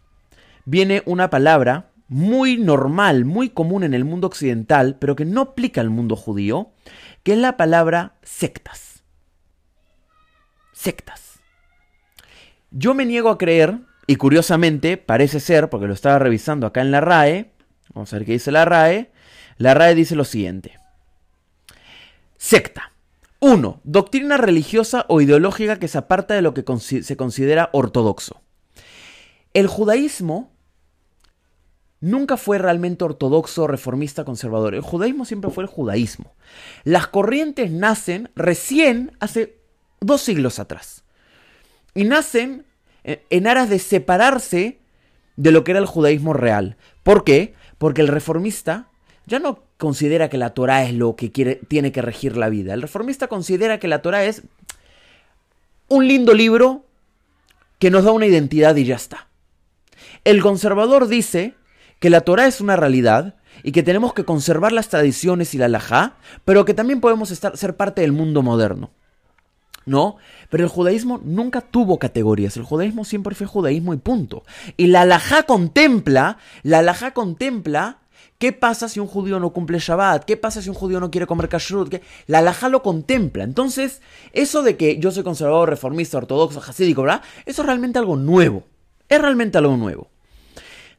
viene 0.64 1.02
una 1.06 1.30
palabra 1.30 1.90
muy 2.08 2.56
normal, 2.56 3.24
muy 3.24 3.50
común 3.50 3.82
en 3.82 3.94
el 3.94 4.04
mundo 4.04 4.26
occidental, 4.26 4.96
pero 4.98 5.16
que 5.16 5.24
no 5.24 5.40
aplica 5.40 5.80
al 5.80 5.90
mundo 5.90 6.16
judío, 6.16 6.70
que 7.22 7.32
es 7.32 7.38
la 7.38 7.56
palabra 7.56 8.14
sectas. 8.22 9.02
Sectas. 10.72 11.40
Yo 12.70 12.94
me 12.94 13.06
niego 13.06 13.30
a 13.30 13.38
creer, 13.38 13.78
y 14.06 14.16
curiosamente 14.16 14.96
parece 14.96 15.40
ser, 15.40 15.68
porque 15.68 15.86
lo 15.86 15.94
estaba 15.94 16.18
revisando 16.18 16.66
acá 16.66 16.80
en 16.80 16.92
la 16.92 17.00
RAE, 17.00 17.52
vamos 17.92 18.12
a 18.12 18.16
ver 18.18 18.26
qué 18.26 18.32
dice 18.32 18.52
la 18.52 18.64
RAE, 18.64 19.10
la 19.58 19.74
RAE 19.74 19.94
dice 19.94 20.14
lo 20.14 20.24
siguiente. 20.24 20.78
Secta. 22.36 22.92
1. 23.40 23.80
Doctrina 23.84 24.36
religiosa 24.36 25.04
o 25.08 25.20
ideológica 25.20 25.78
que 25.78 25.88
se 25.88 25.98
aparta 25.98 26.34
de 26.34 26.42
lo 26.42 26.54
que 26.54 26.64
se 26.80 27.16
considera 27.16 27.70
ortodoxo. 27.72 28.40
El 29.52 29.66
judaísmo 29.66 30.52
nunca 32.00 32.36
fue 32.36 32.58
realmente 32.58 33.04
ortodoxo, 33.04 33.66
reformista, 33.66 34.24
conservador. 34.24 34.74
El 34.74 34.80
judaísmo 34.80 35.24
siempre 35.24 35.50
fue 35.50 35.64
el 35.64 35.70
judaísmo. 35.70 36.34
Las 36.84 37.06
corrientes 37.08 37.70
nacen 37.70 38.30
recién 38.34 39.16
hace 39.20 39.58
dos 40.00 40.22
siglos 40.22 40.58
atrás. 40.58 41.04
Y 41.94 42.04
nacen 42.04 42.66
en 43.04 43.46
aras 43.46 43.70
de 43.70 43.78
separarse 43.78 44.80
de 45.36 45.52
lo 45.52 45.64
que 45.64 45.72
era 45.72 45.80
el 45.80 45.86
judaísmo 45.86 46.32
real. 46.32 46.76
¿Por 47.02 47.24
qué? 47.24 47.54
Porque 47.78 48.00
el 48.00 48.08
reformista 48.08 48.88
ya 49.26 49.38
no 49.38 49.65
considera 49.78 50.28
que 50.28 50.38
la 50.38 50.50
Torah 50.50 50.84
es 50.84 50.94
lo 50.94 51.16
que 51.16 51.28
tiene 51.68 51.92
que 51.92 52.02
regir 52.02 52.36
la 52.36 52.48
vida. 52.48 52.74
El 52.74 52.82
reformista 52.82 53.28
considera 53.28 53.78
que 53.78 53.88
la 53.88 54.02
Torah 54.02 54.24
es 54.24 54.42
un 55.88 56.08
lindo 56.08 56.34
libro 56.34 56.84
que 57.78 57.90
nos 57.90 58.04
da 58.04 58.12
una 58.12 58.26
identidad 58.26 58.74
y 58.76 58.84
ya 58.84 58.96
está. 58.96 59.28
El 60.24 60.42
conservador 60.42 61.08
dice 61.08 61.54
que 62.00 62.10
la 62.10 62.22
Torah 62.22 62.46
es 62.46 62.60
una 62.60 62.76
realidad 62.76 63.36
y 63.62 63.72
que 63.72 63.82
tenemos 63.82 64.12
que 64.14 64.24
conservar 64.24 64.72
las 64.72 64.88
tradiciones 64.88 65.54
y 65.54 65.58
la 65.58 65.66
halajá, 65.66 66.16
pero 66.44 66.64
que 66.64 66.74
también 66.74 67.00
podemos 67.00 67.30
estar, 67.30 67.56
ser 67.56 67.76
parte 67.76 68.00
del 68.00 68.12
mundo 68.12 68.42
moderno. 68.42 68.90
¿No? 69.84 70.16
Pero 70.50 70.64
el 70.64 70.68
judaísmo 70.68 71.20
nunca 71.22 71.60
tuvo 71.60 72.00
categorías. 72.00 72.56
El 72.56 72.64
judaísmo 72.64 73.04
siempre 73.04 73.36
fue 73.36 73.46
judaísmo 73.46 73.94
y 73.94 73.98
punto. 73.98 74.42
Y 74.76 74.88
la 74.88 75.02
halajá 75.02 75.44
contempla, 75.44 76.38
la 76.64 76.78
halajá 76.78 77.12
contempla 77.12 77.98
¿Qué 78.38 78.52
pasa 78.52 78.88
si 78.88 79.00
un 79.00 79.06
judío 79.06 79.40
no 79.40 79.50
cumple 79.50 79.78
Shabbat? 79.78 80.24
¿Qué 80.24 80.36
pasa 80.36 80.60
si 80.60 80.68
un 80.68 80.74
judío 80.74 81.00
no 81.00 81.10
quiere 81.10 81.26
comer 81.26 81.48
kashrut? 81.48 81.94
La 82.26 82.38
halajá 82.38 82.68
lo 82.68 82.82
contempla. 82.82 83.44
Entonces, 83.44 84.02
eso 84.32 84.62
de 84.62 84.76
que 84.76 84.98
yo 84.98 85.10
soy 85.10 85.22
conservador, 85.22 85.70
reformista, 85.70 86.18
ortodoxo, 86.18 86.60
hasídico, 86.60 87.02
¿verdad? 87.02 87.22
Eso 87.46 87.62
es 87.62 87.66
realmente 87.66 87.98
algo 87.98 88.16
nuevo. 88.16 88.64
Es 89.08 89.20
realmente 89.20 89.56
algo 89.56 89.76
nuevo. 89.76 90.10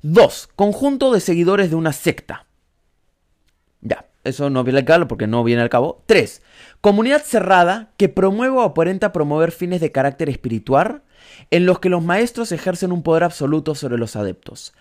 Dos, 0.02 0.50
conjunto 0.56 1.12
de 1.12 1.20
seguidores 1.20 1.70
de 1.70 1.76
una 1.76 1.94
secta. 1.94 2.48
Ya, 3.82 4.08
eso 4.24 4.50
no 4.50 4.64
viene 4.64 4.80
al 4.80 4.86
cabo 4.86 5.08
porque 5.08 5.28
no 5.28 5.44
viene 5.44 5.62
al 5.62 5.70
cabo. 5.70 6.04
Tres, 6.08 6.42
comunidad 6.82 7.24
cerrada 7.24 7.92
que 7.98 8.10
promueve 8.10 8.56
o 8.56 8.62
aparenta 8.62 9.12
promover 9.14 9.52
fines 9.52 9.82
de 9.82 9.92
carácter 9.92 10.30
espiritual 10.30 11.04
en 11.52 11.66
los 11.66 11.80
que 11.80 11.90
los 11.90 12.04
maestros 12.04 12.52
ejercen 12.52 12.92
un 12.92 13.04
poder 13.04 13.24
absoluto 13.24 13.76
sobre 13.76 13.98
los 13.98 14.16
adeptos. 14.16 14.74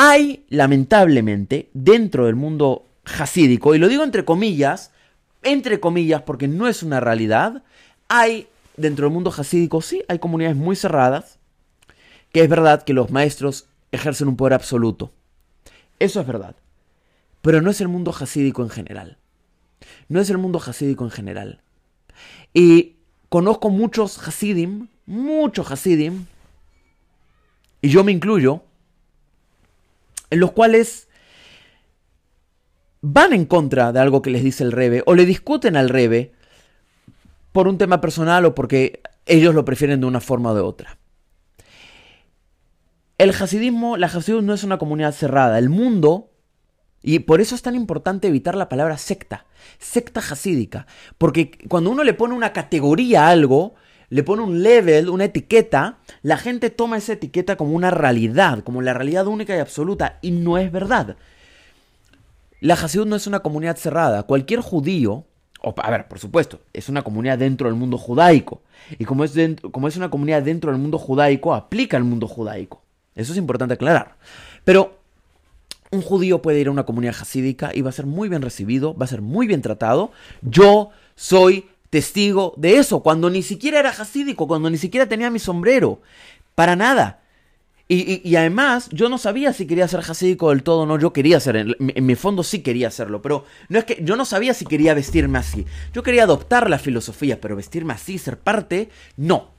Hay, 0.00 0.44
lamentablemente, 0.48 1.70
dentro 1.74 2.26
del 2.26 2.36
mundo 2.36 2.86
hasídico, 3.18 3.74
y 3.74 3.78
lo 3.78 3.88
digo 3.88 4.04
entre 4.04 4.24
comillas, 4.24 4.92
entre 5.42 5.80
comillas 5.80 6.22
porque 6.22 6.46
no 6.46 6.68
es 6.68 6.84
una 6.84 7.00
realidad, 7.00 7.64
hay 8.06 8.46
dentro 8.76 9.06
del 9.06 9.12
mundo 9.12 9.34
hasídico, 9.36 9.82
sí, 9.82 10.04
hay 10.06 10.20
comunidades 10.20 10.56
muy 10.56 10.76
cerradas, 10.76 11.40
que 12.30 12.42
es 12.42 12.48
verdad 12.48 12.84
que 12.84 12.92
los 12.92 13.10
maestros 13.10 13.66
ejercen 13.90 14.28
un 14.28 14.36
poder 14.36 14.52
absoluto. 14.54 15.10
Eso 15.98 16.20
es 16.20 16.26
verdad. 16.28 16.54
Pero 17.42 17.60
no 17.60 17.68
es 17.68 17.80
el 17.80 17.88
mundo 17.88 18.14
hasídico 18.16 18.62
en 18.62 18.70
general. 18.70 19.18
No 20.08 20.20
es 20.20 20.30
el 20.30 20.38
mundo 20.38 20.62
hasídico 20.64 21.02
en 21.02 21.10
general. 21.10 21.60
Y 22.54 22.98
conozco 23.30 23.68
muchos 23.68 24.28
hasidim, 24.28 24.86
muchos 25.06 25.72
hasidim, 25.72 26.26
y 27.82 27.88
yo 27.88 28.04
me 28.04 28.12
incluyo, 28.12 28.62
los 30.30 30.52
cuales 30.52 31.08
van 33.00 33.32
en 33.32 33.44
contra 33.44 33.92
de 33.92 34.00
algo 34.00 34.22
que 34.22 34.30
les 34.30 34.42
dice 34.42 34.64
el 34.64 34.72
rebe, 34.72 35.02
o 35.06 35.14
le 35.14 35.26
discuten 35.26 35.76
al 35.76 35.88
rebe 35.88 36.32
por 37.52 37.68
un 37.68 37.78
tema 37.78 38.00
personal 38.00 38.44
o 38.44 38.54
porque 38.54 39.00
ellos 39.26 39.54
lo 39.54 39.64
prefieren 39.64 40.00
de 40.00 40.06
una 40.06 40.20
forma 40.20 40.52
o 40.52 40.54
de 40.54 40.60
otra. 40.60 40.98
El 43.18 43.30
hasidismo, 43.30 43.96
la 43.96 44.06
hasidismo 44.06 44.42
no 44.42 44.54
es 44.54 44.64
una 44.64 44.78
comunidad 44.78 45.12
cerrada. 45.12 45.58
El 45.58 45.68
mundo, 45.68 46.30
y 47.02 47.18
por 47.20 47.40
eso 47.40 47.54
es 47.54 47.62
tan 47.62 47.74
importante 47.74 48.28
evitar 48.28 48.54
la 48.54 48.68
palabra 48.68 48.96
secta, 48.96 49.46
secta 49.78 50.20
hasídica. 50.20 50.86
Porque 51.18 51.50
cuando 51.68 51.90
uno 51.90 52.04
le 52.04 52.14
pone 52.14 52.34
una 52.34 52.52
categoría 52.52 53.26
a 53.26 53.30
algo, 53.30 53.74
le 54.10 54.22
pone 54.22 54.42
un 54.42 54.62
level, 54.62 55.08
una 55.08 55.24
etiqueta, 55.24 55.98
la 56.22 56.38
gente 56.38 56.70
toma 56.70 56.96
esa 56.96 57.12
etiqueta 57.12 57.56
como 57.56 57.72
una 57.72 57.90
realidad, 57.90 58.62
como 58.64 58.82
la 58.82 58.94
realidad 58.94 59.26
única 59.26 59.54
y 59.56 59.60
absoluta, 59.60 60.18
y 60.22 60.30
no 60.30 60.58
es 60.58 60.72
verdad. 60.72 61.16
La 62.60 62.74
Hasidut 62.74 63.06
no 63.06 63.16
es 63.16 63.26
una 63.26 63.40
comunidad 63.40 63.76
cerrada. 63.76 64.24
Cualquier 64.24 64.60
judío, 64.60 65.24
o, 65.62 65.74
a 65.76 65.90
ver, 65.90 66.08
por 66.08 66.18
supuesto, 66.18 66.60
es 66.72 66.88
una 66.88 67.02
comunidad 67.02 67.38
dentro 67.38 67.68
del 67.68 67.76
mundo 67.76 67.98
judaico. 67.98 68.62
Y 68.98 69.04
como 69.04 69.24
es, 69.24 69.36
una 69.96 70.10
comunidad 70.10 70.42
dentro 70.42 70.72
del 70.72 70.80
mundo 70.80 70.98
judaico, 70.98 71.54
aplica 71.54 71.96
al 71.96 72.04
mundo 72.04 72.26
judaico. 72.26 72.82
Eso 73.14 73.32
es 73.32 73.38
importante 73.38 73.74
aclarar. 73.74 74.16
Pero 74.64 74.98
un 75.90 76.02
judío 76.02 76.42
puede 76.42 76.60
ir 76.60 76.68
a 76.68 76.72
una 76.72 76.84
comunidad 76.84 77.16
hasídica 77.20 77.70
y 77.74 77.82
va 77.82 77.90
a 77.90 77.92
ser 77.92 78.06
muy 78.06 78.28
bien 78.28 78.42
recibido, 78.42 78.96
va 78.96 79.04
a 79.04 79.08
ser 79.08 79.22
muy 79.22 79.46
bien 79.46 79.62
tratado. 79.62 80.10
Yo 80.42 80.90
soy 81.14 81.68
testigo 81.90 82.54
de 82.56 82.78
eso, 82.78 83.00
cuando 83.00 83.30
ni 83.30 83.42
siquiera 83.42 83.80
era 83.80 83.90
hasídico, 83.90 84.46
cuando 84.46 84.70
ni 84.70 84.78
siquiera 84.78 85.06
tenía 85.06 85.30
mi 85.30 85.38
sombrero. 85.38 86.00
Para 86.54 86.76
nada. 86.76 87.20
Y, 87.90 88.36
además, 88.36 88.90
yo 88.92 89.08
no 89.08 89.16
sabía 89.16 89.54
si 89.54 89.66
quería 89.66 89.88
ser 89.88 90.00
hasídico 90.00 90.50
del 90.50 90.62
todo 90.62 90.80
o 90.80 90.86
no. 90.86 90.98
Yo 90.98 91.14
quería 91.14 91.40
ser, 91.40 91.56
en, 91.56 91.74
en, 91.78 92.04
mi 92.04 92.16
fondo 92.16 92.42
sí 92.42 92.60
quería 92.60 92.88
hacerlo, 92.88 93.22
pero 93.22 93.46
no 93.70 93.78
es 93.78 93.86
que 93.86 93.98
yo 94.02 94.14
no 94.14 94.26
sabía 94.26 94.52
si 94.52 94.66
quería 94.66 94.92
vestirme 94.92 95.38
así. 95.38 95.64
Yo 95.94 96.02
quería 96.02 96.24
adoptar 96.24 96.68
la 96.68 96.78
filosofía, 96.78 97.40
pero 97.40 97.56
vestirme 97.56 97.94
así, 97.94 98.18
ser 98.18 98.38
parte, 98.38 98.90
no. 99.16 99.52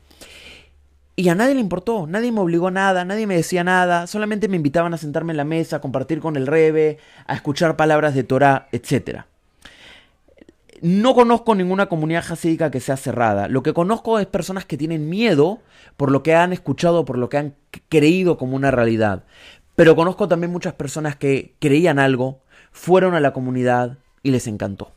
Y 1.19 1.27
a 1.27 1.35
nadie 1.35 1.55
le 1.55 1.59
importó, 1.59 2.05
nadie 2.05 2.31
me 2.31 2.39
obligó 2.39 2.67
a 2.67 2.71
nada, 2.71 3.03
nadie 3.03 3.25
me 3.25 3.35
decía 3.35 3.63
nada, 3.63 4.05
solamente 4.05 4.47
me 4.47 4.55
invitaban 4.55 4.93
a 4.93 4.97
sentarme 4.97 5.33
en 5.33 5.37
la 5.37 5.43
mesa, 5.43 5.77
a 5.77 5.81
compartir 5.81 6.19
con 6.19 6.35
el 6.35 6.45
rebe, 6.45 6.99
a 7.25 7.33
escuchar 7.33 7.75
palabras 7.75 8.13
de 8.13 8.23
Torah, 8.23 8.69
etc. 8.71 9.25
No 10.81 11.13
conozco 11.13 11.55
ninguna 11.55 11.87
comunidad 11.87 12.25
hasídica 12.29 12.71
que 12.71 12.79
sea 12.79 12.97
cerrada. 12.97 13.47
Lo 13.47 13.63
que 13.63 13.73
conozco 13.73 14.19
es 14.19 14.25
personas 14.27 14.65
que 14.65 14.77
tienen 14.77 15.09
miedo 15.09 15.59
por 15.97 16.11
lo 16.11 16.23
que 16.23 16.35
han 16.35 16.53
escuchado, 16.53 17.05
por 17.05 17.17
lo 17.17 17.29
que 17.29 17.37
han 17.37 17.55
creído 17.89 18.37
como 18.37 18.55
una 18.55 18.71
realidad. 18.71 19.25
Pero 19.75 19.95
conozco 19.95 20.27
también 20.27 20.51
muchas 20.51 20.73
personas 20.73 21.15
que 21.15 21.55
creían 21.59 21.99
algo, 21.99 22.41
fueron 22.71 23.13
a 23.15 23.19
la 23.19 23.33
comunidad 23.33 23.97
y 24.23 24.31
les 24.31 24.47
encantó. 24.47 24.93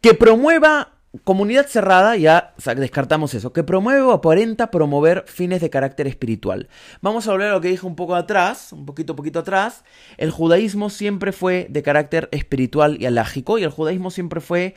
Que 0.00 0.14
promueva 0.14 0.93
Comunidad 1.22 1.66
cerrada, 1.68 2.16
ya 2.16 2.54
descartamos 2.76 3.34
eso, 3.34 3.52
que 3.52 3.62
promueve 3.62 4.00
o 4.00 4.10
aparenta 4.10 4.72
promover 4.72 5.24
fines 5.28 5.60
de 5.60 5.70
carácter 5.70 6.08
espiritual. 6.08 6.68
Vamos 7.02 7.28
a 7.28 7.30
volver 7.30 7.50
a 7.50 7.52
lo 7.52 7.60
que 7.60 7.68
dije 7.68 7.86
un 7.86 7.94
poco 7.94 8.16
atrás, 8.16 8.72
un 8.72 8.84
poquito, 8.84 9.14
poquito 9.14 9.38
atrás. 9.38 9.84
El 10.16 10.32
judaísmo 10.32 10.90
siempre 10.90 11.30
fue 11.30 11.68
de 11.70 11.84
carácter 11.84 12.28
espiritual 12.32 13.00
y 13.00 13.06
alágico, 13.06 13.58
y 13.58 13.62
el 13.62 13.70
judaísmo 13.70 14.10
siempre 14.10 14.40
fue 14.40 14.74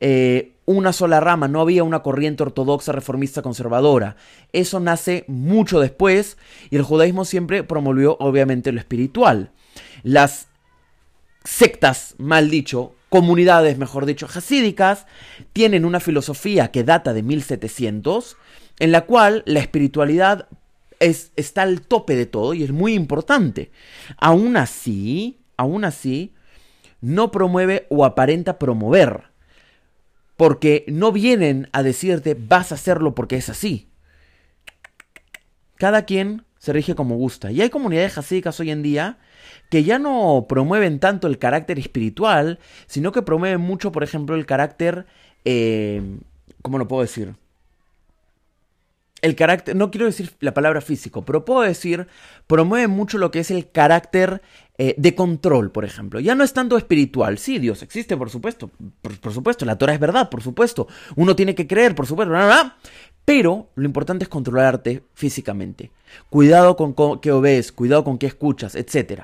eh, 0.00 0.54
una 0.64 0.94
sola 0.94 1.20
rama, 1.20 1.46
no 1.46 1.60
había 1.60 1.84
una 1.84 2.02
corriente 2.02 2.42
ortodoxa, 2.42 2.92
reformista, 2.92 3.42
conservadora. 3.42 4.16
Eso 4.54 4.80
nace 4.80 5.26
mucho 5.28 5.78
después, 5.78 6.38
y 6.70 6.76
el 6.76 6.82
judaísmo 6.84 7.26
siempre 7.26 7.64
promovió, 7.64 8.16
obviamente, 8.18 8.72
lo 8.72 8.80
espiritual. 8.80 9.50
Las 10.02 10.48
sectas, 11.44 12.14
mal 12.16 12.48
dicho, 12.48 12.94
comunidades, 13.08 13.78
mejor 13.78 14.06
dicho, 14.06 14.26
hasídicas, 14.26 15.06
tienen 15.52 15.84
una 15.84 16.00
filosofía 16.00 16.70
que 16.70 16.84
data 16.84 17.12
de 17.12 17.22
1700, 17.22 18.36
en 18.78 18.92
la 18.92 19.02
cual 19.02 19.42
la 19.46 19.60
espiritualidad 19.60 20.48
es, 21.00 21.32
está 21.36 21.62
al 21.62 21.82
tope 21.82 22.16
de 22.16 22.26
todo 22.26 22.54
y 22.54 22.62
es 22.62 22.72
muy 22.72 22.94
importante. 22.94 23.70
Aún 24.16 24.56
así, 24.56 25.40
aún 25.56 25.84
así, 25.84 26.34
no 27.00 27.30
promueve 27.30 27.86
o 27.90 28.04
aparenta 28.04 28.58
promover. 28.58 29.24
Porque 30.36 30.84
no 30.88 31.12
vienen 31.12 31.68
a 31.72 31.82
decirte 31.82 32.36
vas 32.38 32.72
a 32.72 32.74
hacerlo 32.74 33.14
porque 33.14 33.36
es 33.36 33.48
así. 33.48 33.88
Cada 35.76 36.04
quien 36.04 36.45
se 36.66 36.72
rige 36.72 36.96
como 36.96 37.14
gusta. 37.14 37.52
Y 37.52 37.62
hay 37.62 37.70
comunidades 37.70 38.18
hasídicas 38.18 38.58
hoy 38.58 38.72
en 38.72 38.82
día 38.82 39.18
que 39.70 39.84
ya 39.84 40.00
no 40.00 40.46
promueven 40.48 40.98
tanto 40.98 41.28
el 41.28 41.38
carácter 41.38 41.78
espiritual, 41.78 42.58
sino 42.88 43.12
que 43.12 43.22
promueven 43.22 43.60
mucho, 43.60 43.92
por 43.92 44.02
ejemplo, 44.02 44.34
el 44.34 44.46
carácter... 44.46 45.06
Eh, 45.44 46.02
¿Cómo 46.62 46.78
lo 46.78 46.88
puedo 46.88 47.02
decir? 47.02 47.36
El 49.22 49.34
carácter, 49.34 49.74
no 49.74 49.90
quiero 49.90 50.06
decir 50.06 50.32
la 50.40 50.52
palabra 50.54 50.80
físico, 50.80 51.24
pero 51.24 51.44
puedo 51.44 51.62
decir, 51.62 52.06
promueve 52.46 52.86
mucho 52.86 53.18
lo 53.18 53.30
que 53.30 53.40
es 53.40 53.50
el 53.50 53.70
carácter 53.70 54.42
eh, 54.78 54.94
de 54.98 55.14
control, 55.14 55.70
por 55.72 55.86
ejemplo. 55.86 56.20
Ya 56.20 56.34
no 56.34 56.44
es 56.44 56.52
tanto 56.52 56.76
espiritual. 56.76 57.38
Sí, 57.38 57.58
Dios 57.58 57.82
existe, 57.82 58.16
por 58.16 58.28
supuesto. 58.28 58.70
Por, 59.00 59.32
supuesto, 59.32 59.64
la 59.64 59.78
Torah 59.78 59.94
es 59.94 60.00
verdad, 60.00 60.28
por 60.28 60.42
supuesto. 60.42 60.86
Uno 61.16 61.34
tiene 61.34 61.54
que 61.54 61.66
creer, 61.66 61.94
por 61.94 62.06
supuesto. 62.06 62.34
Pero 63.24 63.70
lo 63.74 63.86
importante 63.86 64.24
es 64.24 64.28
controlarte 64.28 65.02
físicamente. 65.14 65.90
Cuidado 66.28 66.76
con, 66.76 66.94
qué 67.20 67.32
ves, 67.32 67.72
cuidado 67.72 68.04
con 68.04 68.18
qué 68.18 68.26
escuchas, 68.26 68.74
etc. 68.76 69.22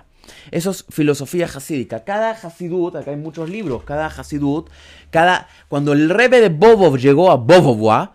Eso 0.51 0.71
es 0.71 0.87
filosofía 0.89 1.47
hasídica. 1.47 2.03
Cada 2.03 2.31
hasidut, 2.31 2.97
acá 2.97 3.11
hay 3.11 3.19
muchos 3.19 3.51
libros, 3.51 3.85
cada 3.85 4.07
hasidut, 4.07 4.71
cada... 5.11 5.49
Cuando 5.69 5.93
el 5.93 6.09
rebe 6.09 6.41
de 6.41 6.49
Bobov 6.49 6.97
llegó 6.97 7.31
a 7.31 7.37
Bobovwa, 7.37 8.15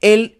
él 0.00 0.39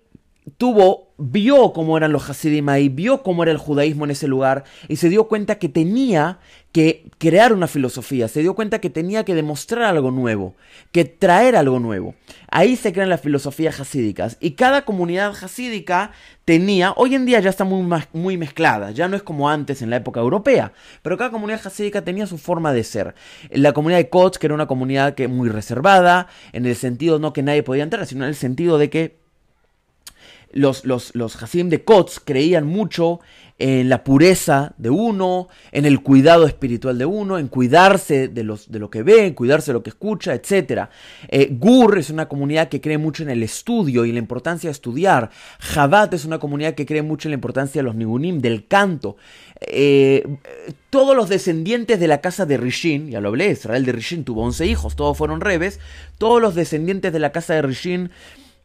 tuvo, 0.56 1.12
vio 1.18 1.72
cómo 1.72 1.96
eran 1.96 2.12
los 2.12 2.28
Hasidim 2.28 2.68
ahí, 2.68 2.88
vio 2.88 3.22
cómo 3.22 3.42
era 3.42 3.52
el 3.52 3.58
judaísmo 3.58 4.04
en 4.04 4.12
ese 4.12 4.28
lugar 4.28 4.64
y 4.88 4.96
se 4.96 5.08
dio 5.08 5.28
cuenta 5.28 5.58
que 5.58 5.68
tenía 5.68 6.38
que 6.72 7.10
crear 7.18 7.52
una 7.52 7.66
filosofía, 7.66 8.28
se 8.28 8.40
dio 8.40 8.54
cuenta 8.54 8.80
que 8.80 8.90
tenía 8.90 9.24
que 9.24 9.34
demostrar 9.34 9.82
algo 9.82 10.10
nuevo, 10.10 10.54
que 10.92 11.04
traer 11.04 11.56
algo 11.56 11.80
nuevo. 11.80 12.14
Ahí 12.50 12.76
se 12.76 12.92
crean 12.92 13.08
las 13.08 13.20
filosofías 13.20 13.80
hasídicas 13.80 14.36
y 14.40 14.52
cada 14.52 14.84
comunidad 14.84 15.34
hasídica 15.42 16.12
tenía, 16.44 16.92
hoy 16.96 17.14
en 17.14 17.26
día 17.26 17.40
ya 17.40 17.50
está 17.50 17.64
muy, 17.64 17.86
muy 18.12 18.36
mezclada, 18.36 18.90
ya 18.92 19.08
no 19.08 19.16
es 19.16 19.22
como 19.22 19.50
antes 19.50 19.82
en 19.82 19.90
la 19.90 19.96
época 19.96 20.20
europea, 20.20 20.72
pero 21.02 21.18
cada 21.18 21.30
comunidad 21.30 21.66
hasídica 21.66 22.02
tenía 22.02 22.26
su 22.26 22.38
forma 22.38 22.72
de 22.72 22.84
ser. 22.84 23.14
La 23.50 23.72
comunidad 23.72 23.98
de 23.98 24.08
Kots, 24.08 24.38
que 24.38 24.46
era 24.46 24.54
una 24.54 24.66
comunidad 24.66 25.14
que 25.14 25.28
muy 25.28 25.48
reservada, 25.48 26.28
en 26.52 26.66
el 26.66 26.76
sentido 26.76 27.18
no 27.18 27.32
que 27.32 27.42
nadie 27.42 27.62
podía 27.62 27.82
entrar, 27.82 28.06
sino 28.06 28.24
en 28.24 28.30
el 28.30 28.36
sentido 28.36 28.78
de 28.78 28.90
que 28.90 29.20
los, 30.52 30.84
los, 30.84 31.14
los 31.14 31.40
Hasim 31.42 31.68
de 31.68 31.84
Kotz 31.84 32.18
creían 32.24 32.66
mucho 32.66 33.20
en 33.60 33.90
la 33.90 34.02
pureza 34.02 34.72
de 34.78 34.88
uno, 34.88 35.48
en 35.70 35.84
el 35.84 36.02
cuidado 36.02 36.46
espiritual 36.46 36.96
de 36.96 37.04
uno, 37.04 37.38
en 37.38 37.48
cuidarse 37.48 38.28
de, 38.28 38.42
los, 38.42 38.72
de 38.72 38.78
lo 38.78 38.88
que 38.88 39.02
ve, 39.02 39.26
en 39.26 39.34
cuidarse 39.34 39.70
de 39.70 39.74
lo 39.74 39.82
que 39.82 39.90
escucha, 39.90 40.34
etc. 40.34 40.88
Eh, 41.28 41.48
Gur 41.52 41.98
es 41.98 42.08
una 42.08 42.26
comunidad 42.26 42.70
que 42.70 42.80
cree 42.80 42.96
mucho 42.96 43.22
en 43.22 43.28
el 43.28 43.42
estudio 43.42 44.06
y 44.06 44.12
la 44.12 44.18
importancia 44.18 44.68
de 44.68 44.72
estudiar. 44.72 45.30
Jabat 45.58 46.14
es 46.14 46.24
una 46.24 46.38
comunidad 46.38 46.74
que 46.74 46.86
cree 46.86 47.02
mucho 47.02 47.28
en 47.28 47.32
la 47.32 47.34
importancia 47.34 47.80
de 47.80 47.84
los 47.84 47.94
nigunim, 47.94 48.40
del 48.40 48.66
canto. 48.66 49.18
Eh, 49.60 50.26
todos 50.88 51.14
los 51.14 51.28
descendientes 51.28 52.00
de 52.00 52.08
la 52.08 52.22
casa 52.22 52.46
de 52.46 52.56
Rishin, 52.56 53.10
ya 53.10 53.20
lo 53.20 53.28
hablé, 53.28 53.50
Israel 53.50 53.84
de 53.84 53.92
Rishin 53.92 54.24
tuvo 54.24 54.42
11 54.42 54.66
hijos, 54.66 54.96
todos 54.96 55.18
fueron 55.18 55.42
rebes, 55.42 55.80
todos 56.16 56.40
los 56.40 56.54
descendientes 56.54 57.12
de 57.12 57.18
la 57.18 57.30
casa 57.30 57.52
de 57.54 57.62
Rishin 57.62 58.10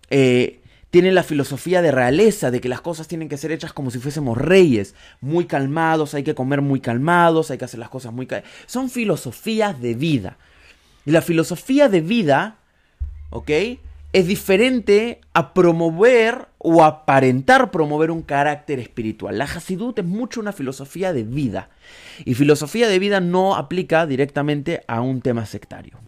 eh, 0.09 0.61
tienen 0.95 1.13
la 1.13 1.23
filosofía 1.23 1.81
de 1.81 1.91
realeza, 1.91 2.51
de 2.51 2.61
que 2.61 2.69
las 2.69 2.79
cosas 2.79 3.09
tienen 3.09 3.27
que 3.27 3.35
ser 3.35 3.51
hechas 3.51 3.73
como 3.73 3.91
si 3.91 3.99
fuésemos 3.99 4.37
reyes, 4.37 4.95
muy 5.19 5.43
calmados, 5.43 6.13
hay 6.13 6.23
que 6.23 6.35
comer 6.35 6.61
muy 6.61 6.79
calmados, 6.79 7.51
hay 7.51 7.57
que 7.57 7.65
hacer 7.65 7.81
las 7.81 7.89
cosas 7.89 8.13
muy... 8.13 8.29
Son 8.65 8.89
filosofías 8.89 9.81
de 9.81 9.93
vida. 9.93 10.37
Y 11.05 11.11
la 11.11 11.21
filosofía 11.21 11.89
de 11.89 11.99
vida, 11.99 12.59
¿ok? 13.29 13.51
Es 14.13 14.25
diferente 14.25 15.19
a 15.33 15.53
promover 15.53 16.47
o 16.59 16.81
aparentar 16.81 17.71
promover 17.71 18.09
un 18.09 18.21
carácter 18.21 18.79
espiritual. 18.79 19.37
La 19.37 19.43
Hasidut 19.43 19.99
es 19.99 20.05
mucho 20.05 20.39
una 20.39 20.53
filosofía 20.53 21.11
de 21.11 21.23
vida. 21.23 21.71
Y 22.23 22.35
filosofía 22.35 22.87
de 22.87 22.99
vida 22.99 23.19
no 23.19 23.57
aplica 23.57 24.05
directamente 24.05 24.81
a 24.87 25.01
un 25.01 25.19
tema 25.19 25.45
sectario. 25.45 25.99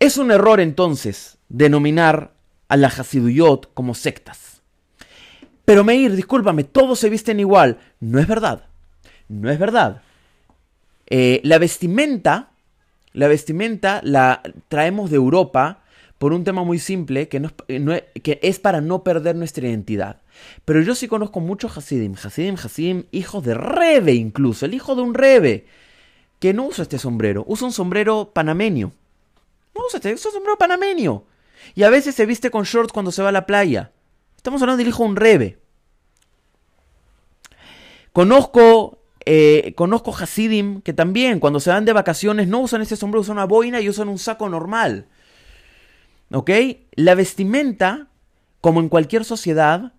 Es 0.00 0.16
un 0.16 0.30
error 0.30 0.58
entonces 0.60 1.36
denominar 1.50 2.34
a 2.68 2.76
la 2.76 2.88
Hasiduyot 2.88 3.72
como 3.74 3.94
sectas. 3.94 4.60
Pero 5.64 5.84
Meir, 5.84 6.14
discúlpame, 6.14 6.64
todos 6.64 6.98
se 6.98 7.10
visten 7.10 7.40
igual. 7.40 7.78
No 8.00 8.18
es 8.18 8.26
verdad. 8.26 8.64
No 9.28 9.50
es 9.50 9.58
verdad. 9.58 10.02
Eh, 11.08 11.40
la 11.44 11.58
vestimenta, 11.58 12.50
la 13.12 13.28
vestimenta 13.28 14.00
la 14.04 14.42
traemos 14.68 15.10
de 15.10 15.16
Europa 15.16 15.82
por 16.18 16.32
un 16.32 16.44
tema 16.44 16.64
muy 16.64 16.78
simple 16.78 17.28
que, 17.28 17.50
eh, 17.68 18.08
que 18.22 18.38
es 18.42 18.58
para 18.58 18.80
no 18.80 19.02
perder 19.02 19.36
nuestra 19.36 19.68
identidad. 19.68 20.20
Pero 20.64 20.80
yo 20.82 20.94
sí 20.94 21.08
conozco 21.08 21.40
muchos 21.40 21.76
Hasidim, 21.76 22.14
Hasidim, 22.14 22.54
Hasidim, 22.54 23.04
hijos 23.10 23.44
de 23.44 23.54
Rebe 23.54 24.14
incluso, 24.14 24.66
el 24.66 24.74
hijo 24.74 24.94
de 24.94 25.02
un 25.02 25.14
Rebe, 25.14 25.66
que 26.38 26.54
no 26.54 26.66
usa 26.66 26.82
este 26.82 26.98
sombrero, 26.98 27.44
usa 27.46 27.66
un 27.66 27.72
sombrero 27.72 28.30
panameño. 28.32 28.92
No 29.74 29.86
usa 29.86 29.98
este, 29.98 30.14
usa 30.14 30.30
un 30.30 30.34
sombrero 30.34 30.58
panameño. 30.58 31.24
Y 31.74 31.82
a 31.82 31.90
veces 31.90 32.14
se 32.14 32.26
viste 32.26 32.50
con 32.50 32.64
shorts 32.64 32.92
cuando 32.92 33.12
se 33.12 33.22
va 33.22 33.30
a 33.30 33.32
la 33.32 33.46
playa. 33.46 33.92
Estamos 34.36 34.62
hablando 34.62 34.82
del 34.82 34.92
de 34.92 35.02
un 35.02 35.16
rebe. 35.16 35.58
Conozco, 38.12 39.02
eh, 39.26 39.74
conozco 39.76 40.14
Hasidim 40.14 40.80
que 40.80 40.92
también 40.92 41.40
cuando 41.40 41.60
se 41.60 41.70
van 41.70 41.84
de 41.84 41.92
vacaciones 41.92 42.48
no 42.48 42.60
usan 42.60 42.80
ese 42.80 42.96
sombrero, 42.96 43.20
usan 43.20 43.36
una 43.36 43.44
boina 43.44 43.80
y 43.80 43.88
usan 43.88 44.08
un 44.08 44.18
saco 44.18 44.48
normal. 44.48 45.06
¿Ok? 46.32 46.50
La 46.92 47.14
vestimenta, 47.14 48.08
como 48.60 48.80
en 48.80 48.88
cualquier 48.88 49.24
sociedad, 49.24 49.92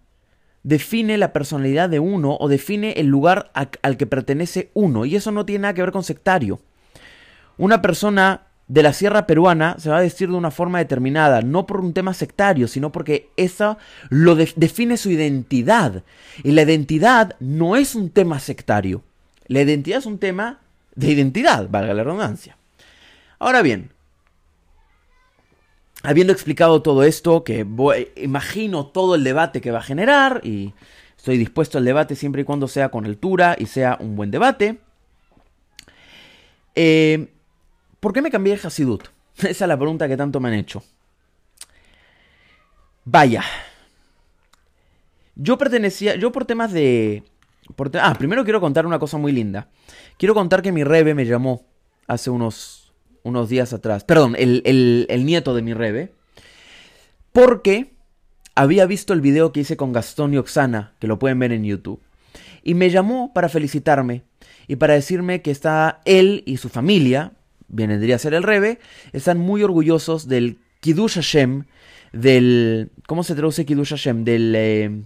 define 0.63 1.17
la 1.17 1.31
personalidad 1.31 1.89
de 1.89 1.99
uno 1.99 2.37
o 2.39 2.49
define 2.49 2.93
el 2.93 3.07
lugar 3.07 3.51
al 3.53 3.97
que 3.97 4.07
pertenece 4.07 4.71
uno. 4.73 5.05
Y 5.05 5.15
eso 5.15 5.31
no 5.31 5.45
tiene 5.45 5.63
nada 5.63 5.73
que 5.73 5.81
ver 5.81 5.91
con 5.91 6.03
sectario. 6.03 6.59
Una 7.57 7.81
persona 7.81 8.46
de 8.67 8.83
la 8.83 8.93
sierra 8.93 9.25
peruana 9.27 9.77
se 9.79 9.89
va 9.89 9.97
a 9.97 10.01
decir 10.01 10.29
de 10.29 10.35
una 10.35 10.51
forma 10.51 10.79
determinada, 10.79 11.41
no 11.41 11.65
por 11.65 11.79
un 11.79 11.93
tema 11.93 12.13
sectario, 12.13 12.67
sino 12.67 12.91
porque 12.91 13.29
eso 13.37 13.77
lo 14.09 14.35
define 14.35 14.97
su 14.97 15.09
identidad. 15.09 16.03
Y 16.43 16.51
la 16.51 16.63
identidad 16.63 17.35
no 17.39 17.75
es 17.75 17.95
un 17.95 18.09
tema 18.09 18.39
sectario. 18.39 19.03
La 19.47 19.61
identidad 19.61 19.99
es 19.99 20.05
un 20.05 20.19
tema 20.19 20.59
de 20.95 21.11
identidad, 21.11 21.69
valga 21.69 21.93
la 21.93 22.03
redundancia. 22.03 22.57
Ahora 23.39 23.61
bien, 23.61 23.91
habiendo 26.03 26.33
explicado 26.33 26.81
todo 26.81 27.03
esto, 27.03 27.45
que 27.45 27.65
imagino 28.17 28.87
todo 28.87 29.15
el 29.15 29.23
debate 29.23 29.61
que 29.61 29.71
va 29.71 29.79
a 29.79 29.83
generar, 29.83 30.41
y 30.43 30.73
estoy 31.15 31.37
dispuesto 31.37 31.77
al 31.77 31.85
debate 31.85 32.15
siempre 32.15 32.41
y 32.41 32.45
cuando 32.45 32.67
sea 32.67 32.89
con 32.89 33.05
altura 33.05 33.55
y 33.57 33.67
sea 33.67 33.97
un 34.01 34.17
buen 34.17 34.31
debate, 34.31 34.79
eh, 36.75 37.29
¿Por 38.07 38.13
qué 38.13 38.21
me 38.21 38.31
cambié 38.31 38.55
de 38.55 38.65
Hasidut? 38.65 39.03
Esa 39.39 39.65
es 39.65 39.67
la 39.67 39.75
pregunta 39.75 40.07
que 40.07 40.15
tanto 40.15 40.39
me 40.39 40.47
han 40.47 40.53
hecho. 40.53 40.81
Vaya. 43.03 43.43
Yo 45.35 45.57
pertenecía, 45.57 46.15
yo 46.15 46.31
por 46.31 46.45
temas 46.45 46.71
de... 46.71 47.25
ah, 48.01 48.15
primero 48.17 48.45
quiero 48.45 48.61
contar 48.61 48.85
una 48.85 48.97
cosa 48.97 49.17
muy 49.17 49.33
linda. 49.33 49.67
Quiero 50.17 50.33
contar 50.33 50.61
que 50.61 50.71
mi 50.71 50.85
rebe 50.85 51.15
me 51.15 51.25
llamó 51.25 51.65
hace 52.07 52.29
unos, 52.29 52.93
unos 53.23 53.49
días 53.49 53.73
atrás. 53.73 54.05
Perdón, 54.05 54.37
el, 54.37 54.61
el 55.09 55.25
nieto 55.25 55.53
de 55.53 55.63
mi 55.63 55.73
rebe. 55.73 56.13
Porque 57.33 57.91
había 58.55 58.85
visto 58.85 59.11
el 59.11 59.19
video 59.19 59.51
que 59.51 59.59
hice 59.59 59.75
con 59.75 59.91
Gastón 59.91 60.33
y 60.33 60.37
Oxana, 60.37 60.93
que 60.99 61.07
lo 61.07 61.19
pueden 61.19 61.39
ver 61.39 61.51
en 61.51 61.65
YouTube. 61.65 61.99
Y 62.63 62.73
me 62.73 62.89
llamó 62.89 63.33
para 63.33 63.49
felicitarme 63.49 64.23
y 64.65 64.77
para 64.77 64.93
decirme 64.93 65.41
que 65.41 65.51
está 65.51 65.99
él 66.05 66.43
y 66.45 66.55
su 66.55 66.69
familia, 66.69 67.33
vendría 67.67 68.15
a 68.15 68.19
ser 68.19 68.33
el 68.33 68.43
Rebe, 68.43 68.79
están 69.13 69.37
muy 69.37 69.63
orgullosos 69.63 70.27
del 70.27 70.59
Kiddush 70.79 71.15
Hashem, 71.15 71.65
del... 72.13 72.91
¿Cómo 73.07 73.23
se 73.23 73.35
traduce 73.35 73.65
Kiddush 73.65 73.89
Hashem? 73.89 74.23
Del... 74.23 74.53
Eh, 74.55 75.01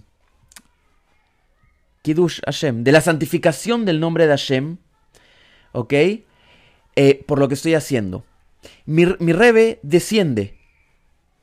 Kiddush 2.02 2.40
Hashem, 2.44 2.84
de 2.84 2.92
la 2.92 3.00
santificación 3.00 3.84
del 3.84 4.00
nombre 4.00 4.26
de 4.26 4.30
Hashem, 4.30 4.78
¿ok? 5.72 5.92
Eh, 5.92 7.24
por 7.26 7.38
lo 7.38 7.48
que 7.48 7.54
estoy 7.54 7.74
haciendo. 7.74 8.24
Mi, 8.86 9.04
Rebe 9.04 9.78
desciende, 9.82 10.58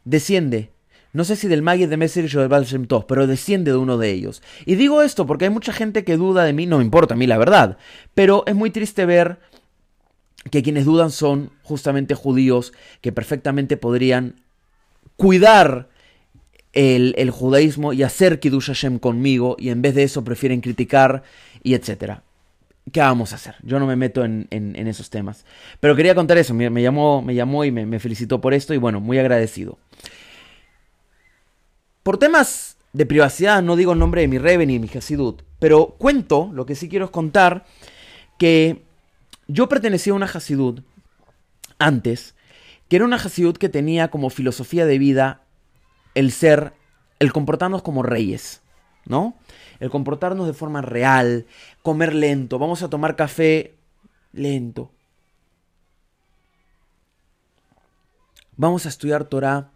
desciende 0.03 0.71
no 1.11 1.23
sé 1.23 1.35
si 1.35 1.47
del 1.47 1.63
Magid 1.63 1.89
de 1.89 1.97
Messer 1.97 2.25
o 2.37 2.39
del 2.39 2.49
Baal 2.49 2.67
Tov, 2.87 3.07
pero 3.07 3.25
desciende 3.25 3.71
de 3.71 3.77
uno 3.77 3.97
de 3.97 4.11
ellos. 4.11 4.43
Y 4.65 4.75
digo 4.75 5.01
esto 5.01 5.25
porque 5.25 5.45
hay 5.45 5.51
mucha 5.51 5.73
gente 5.73 6.03
que 6.03 6.17
duda 6.17 6.43
de 6.43 6.53
mí, 6.53 6.67
no 6.67 6.77
me 6.77 6.83
importa 6.83 7.15
a 7.15 7.17
mí 7.17 7.25
la 7.25 7.39
verdad, 7.39 7.77
pero 8.13 8.43
es 8.45 8.53
muy 8.53 8.69
triste 8.69 9.05
ver 9.07 9.39
que 10.51 10.63
quienes 10.63 10.85
dudan 10.85 11.11
son 11.11 11.51
justamente 11.63 12.15
judíos 12.15 12.73
que 13.01 13.11
perfectamente 13.11 13.77
podrían 13.77 14.35
cuidar 15.17 15.89
el, 16.73 17.31
judaísmo 17.31 17.93
y 17.93 18.03
hacer 18.03 18.39
Kiddush 18.39 18.67
Hashem 18.67 18.99
conmigo 18.99 19.55
y 19.59 19.69
en 19.69 19.81
vez 19.81 19.95
de 19.95 20.03
eso 20.03 20.23
prefieren 20.23 20.61
criticar 20.61 21.23
y 21.63 21.73
etcétera. 21.73 22.23
¿Qué 22.91 23.01
vamos 23.01 23.33
a 23.33 23.35
hacer? 23.35 23.55
Yo 23.63 23.79
no 23.79 23.85
me 23.85 23.95
meto 23.95 24.23
en, 24.23 24.47
esos 24.87 25.09
temas. 25.09 25.45
Pero 25.79 25.95
quería 25.95 26.15
contar 26.15 26.37
eso. 26.39 26.55
Me, 26.55 26.81
llamó, 26.81 27.21
me 27.21 27.35
llamó 27.35 27.63
y 27.63 27.71
me, 27.71 27.99
felicitó 27.99 28.41
por 28.41 28.53
esto 28.53 28.73
y 28.73 28.77
bueno, 28.77 28.99
muy 28.99 29.19
agradecido. 29.19 29.77
Por 32.01 32.17
temas 32.17 32.77
de 32.93 33.05
privacidad 33.05 33.61
no 33.61 33.75
digo 33.75 33.93
el 33.93 33.99
nombre 33.99 34.21
de 34.21 34.27
mi 34.27 34.39
Rebe 34.39 34.65
ni 34.65 34.79
mi 34.79 34.89
Hasidut, 34.89 35.43
pero 35.59 35.95
cuento, 35.99 36.49
lo 36.53 36.65
que 36.65 36.73
sí 36.73 36.89
quiero 36.89 37.05
es 37.05 37.11
contar, 37.11 37.65
que 38.39 38.81
yo 39.49 39.67
pertenecía 39.67 40.13
a 40.13 40.15
una 40.15 40.27
Hasidut 40.27 40.83
antes, 41.79 42.35
que 42.87 42.95
era 42.97 43.05
una 43.05 43.15
Hasidut 43.15 43.57
que 43.57 43.67
tenía 43.67 44.09
como 44.09 44.29
filosofía 44.29 44.85
de 44.85 44.99
vida 44.99 45.41
el 46.13 46.31
ser, 46.31 46.73
el 47.17 47.33
comportarnos 47.33 47.81
como 47.81 48.03
reyes, 48.03 48.61
¿no? 49.05 49.35
El 49.79 49.89
comportarnos 49.89 50.45
de 50.45 50.53
forma 50.53 50.83
real, 50.83 51.47
comer 51.81 52.13
lento, 52.13 52.59
vamos 52.59 52.83
a 52.83 52.89
tomar 52.89 53.15
café 53.15 53.75
lento. 54.33 54.91
Vamos 58.55 58.85
a 58.85 58.89
estudiar 58.89 59.23
Torah, 59.23 59.71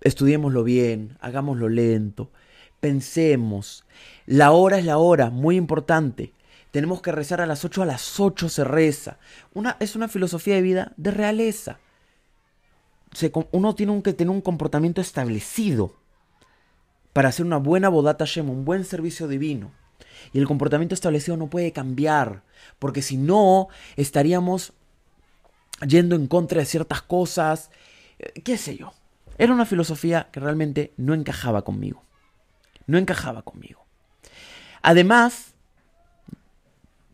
estudiémoslo 0.00 0.62
bien, 0.62 1.18
hagámoslo 1.20 1.68
lento, 1.68 2.30
pensemos. 2.78 3.84
La 4.26 4.52
hora 4.52 4.78
es 4.78 4.84
la 4.84 4.98
hora, 4.98 5.30
muy 5.30 5.56
importante. 5.56 6.34
Tenemos 6.70 7.02
que 7.02 7.12
rezar 7.12 7.40
a 7.40 7.46
las 7.46 7.64
8, 7.64 7.82
a 7.82 7.86
las 7.86 8.20
8 8.20 8.48
se 8.48 8.64
reza. 8.64 9.18
Una, 9.54 9.76
es 9.80 9.96
una 9.96 10.08
filosofía 10.08 10.54
de 10.54 10.62
vida 10.62 10.92
de 10.96 11.10
realeza 11.10 11.78
uno 13.50 13.74
tiene 13.74 14.02
que 14.02 14.12
tener 14.12 14.30
un 14.30 14.40
comportamiento 14.40 15.00
establecido 15.00 15.96
para 17.12 17.28
hacer 17.28 17.44
una 17.44 17.56
buena 17.56 17.88
bodata 17.88 18.24
Shem, 18.24 18.48
un 18.48 18.64
buen 18.64 18.84
servicio 18.84 19.26
divino. 19.26 19.72
Y 20.32 20.38
el 20.38 20.46
comportamiento 20.46 20.94
establecido 20.94 21.36
no 21.36 21.48
puede 21.48 21.72
cambiar, 21.72 22.42
porque 22.78 23.02
si 23.02 23.16
no, 23.16 23.68
estaríamos 23.96 24.72
yendo 25.86 26.14
en 26.14 26.26
contra 26.26 26.60
de 26.60 26.66
ciertas 26.66 27.02
cosas, 27.02 27.70
eh, 28.18 28.40
qué 28.42 28.56
sé 28.56 28.76
yo. 28.76 28.92
Era 29.38 29.52
una 29.52 29.66
filosofía 29.66 30.28
que 30.30 30.40
realmente 30.40 30.92
no 30.96 31.14
encajaba 31.14 31.62
conmigo. 31.62 32.04
No 32.86 32.98
encajaba 32.98 33.42
conmigo. 33.42 33.84
Además, 34.82 35.54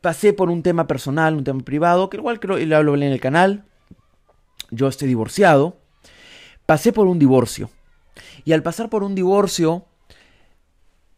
pasé 0.07 0.33
por 0.33 0.51
un 0.51 0.63
tema 0.63 0.87
personal, 0.87 1.35
un 1.35 1.43
tema 1.43 1.65
privado, 1.65 2.09
que 2.09 2.19
igual 2.19 2.39
creo, 2.39 2.59
lo 2.59 2.77
hablo 2.77 2.95
en 2.95 3.03
el 3.03 3.19
canal. 3.19 3.65
Yo 4.71 4.87
estoy 4.87 5.09
divorciado 5.09 5.81
pasé 6.67 6.93
por 6.93 7.07
un 7.07 7.19
divorcio. 7.19 7.71
Y 8.45 8.53
al 8.53 8.63
pasar 8.63 8.91
por 8.91 9.03
un 9.05 9.15
divorcio, 9.15 9.87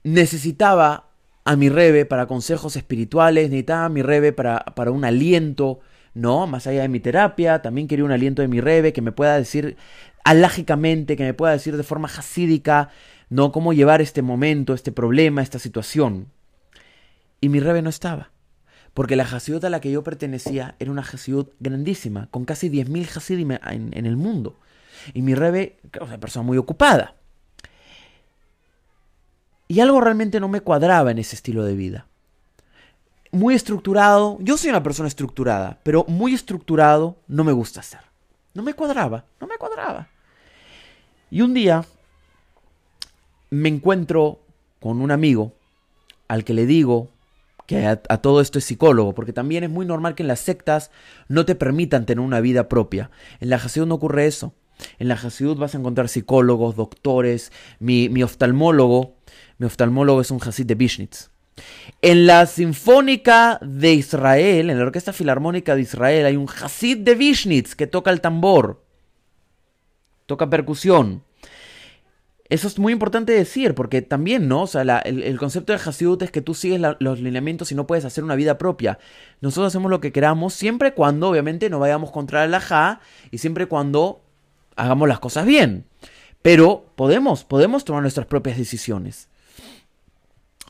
necesitaba 0.05 1.09
a 1.45 1.57
mi 1.57 1.71
rebe 1.71 2.05
para 2.05 2.27
consejos 2.27 2.77
espirituales, 2.77 3.51
necesitaba 3.51 3.87
a 3.87 3.89
mi 3.89 4.03
rebe 4.03 4.33
para, 4.33 4.59
para 4.61 4.91
un 4.91 5.05
aliento, 5.05 5.81
¿no? 6.15 6.47
Más 6.47 6.67
allá 6.67 6.83
de 6.83 6.89
mi 6.89 7.01
terapia, 7.01 7.63
también 7.63 7.89
quería 7.89 8.05
un 8.05 8.13
aliento 8.13 8.43
de 8.43 8.49
mi 8.49 8.61
rebe 8.61 8.93
que 8.93 9.01
me 9.03 9.13
pueda 9.13 9.37
decir 9.37 9.77
alágicamente, 10.25 11.17
que 11.17 11.25
me 11.25 11.35
pueda 11.35 11.53
decir 11.53 11.77
de 11.77 11.83
forma 11.83 12.09
jasídica, 12.09 12.91
¿no? 13.31 13.51
Cómo 13.51 13.73
llevar 13.73 14.03
este 14.03 14.21
momento, 14.21 14.75
este 14.75 14.93
problema, 14.93 15.43
esta 15.43 15.59
situación. 15.59 16.27
Y 17.41 17.49
mi 17.49 17.61
rebe 17.61 17.83
no 17.83 17.89
estaba. 17.89 18.31
Porque 18.99 19.15
la 19.15 19.23
Hasidut 19.23 19.63
a 19.63 19.71
la 19.71 19.81
que 19.81 19.93
yo 19.93 20.03
pertenecía 20.03 20.75
era 20.81 20.91
una 20.91 21.03
Hasidut 21.03 21.53
grandísima, 21.61 22.27
con 22.33 22.45
casi 22.45 22.69
10.000 22.69 23.17
Hasidim 23.17 23.53
en, 23.53 23.91
en 23.93 24.07
el 24.07 24.17
mundo. 24.17 24.59
Y 25.15 25.23
mi 25.23 25.37
Rebe, 25.37 25.79
es 25.93 26.01
una 26.01 26.19
persona 26.19 26.45
muy 26.45 26.59
ocupada. 26.59 27.15
Y 29.69 29.79
algo 29.79 30.01
realmente 30.01 30.41
no 30.41 30.49
me 30.49 30.63
cuadraba 30.63 31.13
en 31.13 31.21
ese 31.21 31.37
estilo 31.37 31.63
de 31.63 31.77
vida. 31.77 32.07
Muy 33.31 33.55
estructurado, 33.55 34.37
yo 34.41 34.57
soy 34.57 34.71
una 34.71 34.83
persona 34.83 35.07
estructurada, 35.07 35.79
pero 35.85 36.05
muy 36.09 36.35
estructurado 36.35 37.19
no 37.29 37.45
me 37.45 37.53
gusta 37.53 37.83
ser. 37.83 38.01
No 38.53 38.65
me 38.65 38.75
cuadraba, 38.75 39.27
no 39.41 39.47
me 39.47 39.59
cuadraba. 39.59 40.09
Y 41.31 41.43
un 41.43 41.55
día 41.55 41.85
me 43.51 43.69
encuentro 43.69 44.41
con 44.81 45.01
un 45.01 45.13
amigo 45.13 45.53
al 46.27 46.43
que 46.43 46.53
le 46.53 46.67
digo 46.67 47.11
que 47.69 47.87
a, 47.87 47.97
todo 47.97 48.41
esto 48.41 48.59
es 48.59 48.65
psicólogo, 48.65 49.15
porque 49.15 49.35
también 49.35 49.63
es 49.63 49.69
muy 49.69 49.85
normal 49.85 50.15
que 50.15 50.23
en 50.23 50.29
las 50.29 50.41
sectas 50.41 50.91
no 51.29 51.45
te 51.45 51.55
permitan 51.55 52.07
tener 52.07 52.25
una 52.25 52.41
vida 52.41 52.67
propia. 52.67 53.11
En 53.41 53.51
la 53.51 53.57
Hasidut 53.57 53.87
no 53.87 53.97
ocurre 53.97 54.25
eso. 54.25 54.55
En 54.99 55.09
la 55.09 55.15
Hasidut 55.15 55.59
vas 55.59 55.75
a 55.75 55.79
encontrar 55.79 56.09
psicólogos, 56.09 56.77
doctores, 56.77 57.53
mi, 57.79 58.23
oftalmólogo, 58.23 59.17
mi 59.59 59.67
oftalmólogo 59.67 60.23
es 60.23 60.31
un 60.31 60.41
Hasid 60.43 60.65
de 60.65 60.77
Bishnitz. 60.77 61.29
En 62.01 62.27
la 62.27 62.47
Sinfónica 62.47 63.59
de 63.61 63.93
Israel, 63.93 64.71
en 64.71 64.79
la 64.79 64.85
Orquesta 64.85 65.13
Filarmónica 65.13 65.75
de 65.75 65.83
Israel, 65.83 66.25
hay 66.25 66.37
un 66.37 66.49
Hasid 66.49 66.97
de 66.97 67.17
Bishnitz 67.17 67.75
que 67.75 67.87
toca 67.87 68.11
el 68.11 68.23
tambor, 68.23 68.83
toca 70.25 70.49
percusión. 70.49 71.23
Eso 72.51 72.67
es 72.67 72.79
muy 72.79 72.95
importante 72.95 73.33
decir, 73.33 73.75
porque 73.75 74.01
también, 74.01 74.49
¿no? 74.49 74.63
O 74.63 74.67
sea, 74.67 74.83
el, 75.01 75.39
concepto 75.39 75.73
de 75.75 75.81
Hasidut 75.85 76.23
es 76.23 76.31
que 76.31 76.41
tú 76.41 76.55
sigues 76.55 76.81
los 76.99 77.21
lineamientos 77.21 77.71
y 77.73 77.75
no 77.75 77.87
puedes 77.87 78.07
hacer 78.07 78.25
una 78.25 78.37
vida 78.37 78.57
propia. 78.57 78.99
Nosotros 79.43 79.67
hacemos 79.67 79.91
lo 79.91 80.01
que 80.01 80.13
queramos, 80.13 80.55
siempre 80.55 80.95
cuando, 80.95 81.29
obviamente, 81.29 81.69
no 81.69 81.79
vayamos 81.79 82.11
contra 82.11 82.47
la 82.47 82.61
Ja 82.61 83.01
y 83.31 83.39
siempre 83.39 83.67
cuando 83.67 84.23
hagamos 84.77 85.09
las 85.09 85.19
cosas 85.19 85.45
bien. 85.45 85.85
Pero 86.41 86.87
podemos, 86.97 87.45
podemos 87.45 87.85
tomar 87.85 88.01
nuestras 88.01 88.27
propias 88.27 88.57
decisiones. 88.57 89.29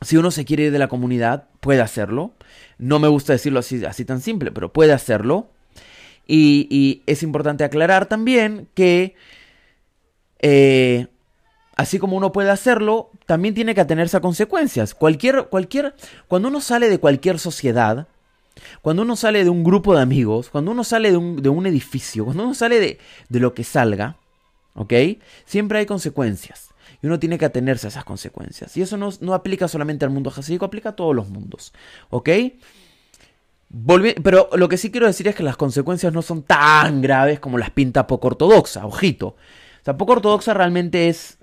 Si 0.01 0.17
uno 0.17 0.31
se 0.31 0.43
quiere 0.43 0.63
ir 0.63 0.71
de 0.71 0.79
la 0.79 0.89
comunidad, 0.89 1.45
puede 1.61 1.81
hacerlo. 1.81 2.33
No 2.77 2.99
me 2.99 3.07
gusta 3.07 3.33
decirlo 3.33 3.59
así, 3.59 3.85
así 3.85 4.03
tan 4.03 4.19
simple, 4.19 4.51
pero 4.51 4.73
puede 4.73 4.91
hacerlo. 4.91 5.49
Y, 6.27 7.01
es 7.07 7.23
importante 7.23 7.63
aclarar 7.63 8.05
también 8.05 8.67
que, 8.75 9.15
eh, 10.39 11.07
así 11.79 11.97
como 11.97 12.17
uno 12.17 12.33
puede 12.33 12.49
hacerlo, 12.49 13.09
también 13.25 13.55
tiene 13.55 13.73
que 13.73 13.79
atenerse 13.79 14.17
a 14.17 14.19
consecuencias. 14.19 14.93
Cualquier, 14.93 15.45
cualquier, 15.45 15.95
cuando 16.27 16.49
uno 16.49 16.59
sale 16.59 16.89
de 16.89 16.99
cualquier 16.99 17.39
sociedad, 17.39 18.07
cuando 18.81 19.03
uno 19.03 19.15
sale 19.15 19.45
de 19.45 19.49
un 19.49 19.63
grupo 19.63 19.95
de 19.95 20.01
amigos, 20.01 20.49
cuando 20.49 20.71
uno 20.71 20.83
sale 20.83 21.09
de 21.09 21.17
un, 21.17 21.65
edificio, 21.65 22.25
cuando 22.25 22.43
uno 22.43 22.53
sale 22.53 22.99
de, 23.29 23.39
lo 23.39 23.53
que 23.53 23.63
salga, 23.63 24.17
¿ok? 24.73 24.93
Siempre 25.45 25.79
hay 25.79 25.85
consecuencias. 25.85 26.67
Y 27.01 27.07
uno 27.07 27.17
tiene 27.17 27.37
que 27.37 27.45
atenerse 27.45 27.87
a 27.87 27.91
esas 27.91 28.03
consecuencias. 28.03 28.75
Y 28.75 28.81
eso 28.81 28.97
no, 28.97 29.33
aplica 29.33 29.69
solamente 29.69 30.03
al 30.03 30.11
mundo 30.11 30.31
jasídico, 30.31 30.65
aplica 30.65 30.89
a 30.89 30.95
todos 30.97 31.15
los 31.15 31.29
mundos. 31.29 31.73
¿Ok? 32.09 32.29
pero 34.23 34.49
lo 34.53 34.67
que 34.67 34.77
sí 34.77 34.89
quiero 34.89 35.05
decir 35.05 35.27
es 35.27 35.35
que 35.35 35.43
las 35.43 35.55
consecuencias 35.55 36.11
no 36.11 36.23
son 36.23 36.41
tan 36.41 37.03
graves 37.03 37.39
como 37.39 37.59
las 37.59 37.69
pinta 37.69 38.07
poco 38.07 38.27
ortodoxa, 38.27 38.83
ojito. 38.83 39.35
O 39.81 39.85
sea, 39.85 39.95
poco 39.95 40.13
ortodoxa 40.13 40.53
realmente 40.53 41.07
es 41.07 41.38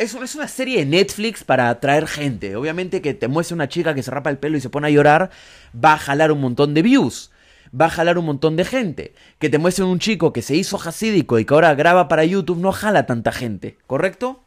es, 0.00 0.14
es, 0.14 0.34
una 0.34 0.48
serie 0.48 0.78
de 0.78 0.86
Netflix 0.86 1.44
para 1.44 1.68
atraer 1.68 2.06
gente. 2.06 2.56
Obviamente 2.56 3.02
que 3.02 3.12
te 3.12 3.28
muestre 3.28 3.54
una 3.54 3.68
chica 3.68 3.94
que 3.94 4.02
se 4.02 4.10
rapa 4.10 4.30
el 4.30 4.38
pelo 4.38 4.56
y 4.56 4.60
se 4.60 4.70
pone 4.70 4.86
a 4.86 4.90
llorar, 4.90 5.30
va 5.72 5.92
a 5.92 5.98
jalar 5.98 6.32
un 6.32 6.40
montón 6.40 6.72
de 6.72 6.80
views. 6.80 7.30
Va 7.78 7.86
a 7.86 7.90
jalar 7.90 8.16
un 8.18 8.24
montón 8.24 8.56
de 8.56 8.64
gente. 8.64 9.14
Que 9.38 9.50
te 9.50 9.58
muestre 9.58 9.84
un 9.84 9.98
chico 9.98 10.32
que 10.32 10.40
se 10.40 10.56
hizo 10.56 10.80
hasídico 10.80 11.38
y 11.38 11.44
que 11.44 11.52
ahora 11.52 11.74
graba 11.74 12.08
para 12.08 12.24
YouTube, 12.24 12.58
no 12.58 12.72
jala 12.72 13.04
tanta 13.04 13.30
gente, 13.30 13.76
¿correcto? 13.86 14.42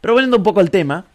Pero 0.00 0.14
volviendo 0.14 0.36
un 0.36 0.42
poco 0.44 0.60
al 0.60 0.70
tema. 0.70 1.06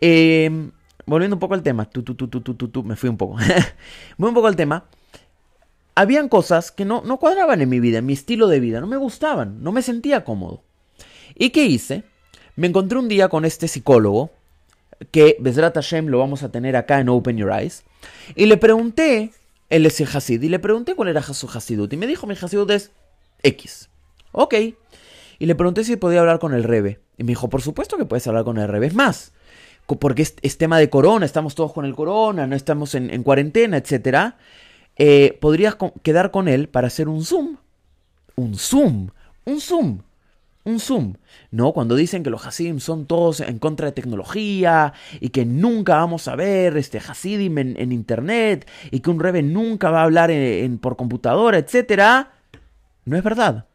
Eh, 0.00 0.70
volviendo 1.04 1.36
un 1.36 1.40
poco 1.40 1.54
al 1.54 1.62
tema. 1.62 1.84
Tú, 1.90 2.02
tú, 2.02 2.14
tú, 2.14 2.28
tú, 2.30 2.82
me 2.84 2.96
fui 2.96 3.10
un 3.10 3.18
poco. 3.18 3.36
Voy 4.16 4.28
un 4.28 4.34
poco 4.34 4.46
al 4.46 4.56
tema. 4.56 4.86
Habían 5.94 6.30
cosas 6.30 6.72
que 6.72 6.86
no, 6.86 7.02
no 7.04 7.18
cuadraban 7.18 7.60
en 7.60 7.68
mi 7.68 7.80
vida, 7.80 7.98
en 7.98 8.06
mi 8.06 8.14
estilo 8.14 8.48
de 8.48 8.60
vida. 8.60 8.80
No 8.80 8.86
me 8.86 8.96
gustaban. 8.96 9.62
No 9.62 9.72
me 9.72 9.82
sentía 9.82 10.24
cómodo. 10.24 10.62
¿Y 11.34 11.50
qué 11.50 11.66
hice? 11.66 12.04
Me 12.56 12.66
encontré 12.66 12.98
un 12.98 13.08
día 13.08 13.28
con 13.28 13.44
este 13.44 13.68
psicólogo, 13.68 14.30
que 15.10 15.36
Bezrat 15.40 15.74
Hashem 15.74 16.06
lo 16.06 16.18
vamos 16.18 16.42
a 16.42 16.50
tener 16.50 16.74
acá 16.74 17.00
en 17.00 17.10
Open 17.10 17.36
Your 17.36 17.52
Eyes, 17.52 17.84
y 18.34 18.46
le 18.46 18.56
pregunté, 18.56 19.30
él 19.68 19.84
es 19.84 20.00
el 20.00 20.08
Hasid, 20.12 20.42
y 20.42 20.48
le 20.48 20.58
pregunté 20.58 20.94
cuál 20.94 21.08
era 21.08 21.22
su 21.22 21.48
Hasidut, 21.48 21.92
y 21.92 21.96
me 21.96 22.06
dijo, 22.06 22.26
mi 22.26 22.34
Hasidut 22.34 22.70
es 22.70 22.90
X. 23.42 23.90
Ok. 24.32 24.54
Y 25.38 25.46
le 25.46 25.54
pregunté 25.54 25.84
si 25.84 25.96
podía 25.96 26.20
hablar 26.20 26.38
con 26.38 26.54
el 26.54 26.64
Rebe. 26.64 27.00
Y 27.18 27.24
me 27.24 27.28
dijo, 27.28 27.48
por 27.48 27.62
supuesto 27.62 27.96
que 27.96 28.06
puedes 28.06 28.26
hablar 28.26 28.44
con 28.44 28.58
el 28.58 28.68
Rebe. 28.68 28.86
Es 28.86 28.94
más, 28.94 29.32
porque 29.86 30.22
es, 30.22 30.58
tema 30.58 30.78
de 30.78 30.90
corona, 30.90 31.26
estamos 31.26 31.54
todos 31.54 31.72
con 31.72 31.84
el 31.84 31.94
corona, 31.94 32.46
no 32.46 32.56
estamos 32.56 32.94
en, 32.94 33.22
cuarentena, 33.22 33.76
etc. 33.76 34.34
Eh, 34.96 35.38
podrías 35.40 35.76
quedar 36.02 36.30
con 36.30 36.48
él 36.48 36.68
para 36.68 36.86
hacer 36.86 37.08
un 37.08 37.24
Zoom. 37.24 37.58
Un 38.34 38.56
Zoom. 38.56 39.10
Un 39.44 39.60
Zoom. 39.60 40.00
Un 40.66 40.80
Zoom, 40.80 41.14
¿no? 41.52 41.72
Cuando 41.72 41.94
dicen 41.94 42.24
que 42.24 42.30
los 42.30 42.44
Hasidim 42.44 42.80
son 42.80 43.06
todos 43.06 43.40
en 43.40 43.58
contra 43.60 43.86
de 43.86 43.92
tecnología 43.92 44.92
y 45.20 45.28
que 45.28 45.46
nunca 45.46 45.96
vamos 45.96 46.26
a 46.26 46.34
ver 46.34 46.76
este 46.76 46.98
Hasidim 46.98 47.56
en, 47.58 47.92
internet 47.92 48.68
y 48.90 49.00
que 49.00 49.10
un 49.10 49.20
Rebe 49.20 49.42
nunca 49.42 49.90
va 49.90 50.00
a 50.00 50.04
hablar 50.04 50.32
por 50.80 50.96
computadora, 50.96 51.56
etc. 51.56 52.26
No 53.04 53.16
es 53.16 53.22
verdad. 53.22 53.66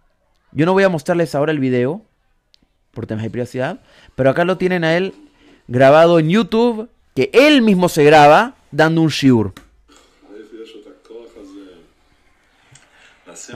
Yo 0.52 0.66
no 0.66 0.74
voy 0.74 0.84
a 0.84 0.90
mostrarles 0.90 1.34
ahora 1.34 1.54
el 1.54 1.60
video 1.60 2.06
por 2.92 3.08
temas 3.08 3.24
de 3.24 3.30
privacidad, 3.30 3.80
pero 4.16 4.30
acá 4.30 4.44
lo 4.44 4.58
tienen 4.58 4.84
a 4.84 4.98
él 4.98 5.14
grabado 5.70 6.20
en 6.20 6.30
YouTube, 6.30 6.90
que 7.16 7.30
él 7.34 7.62
mismo 7.62 7.88
se 7.88 8.04
graba 8.04 8.56
dando 8.70 9.02
un 9.02 9.08
shiur. 9.08 9.54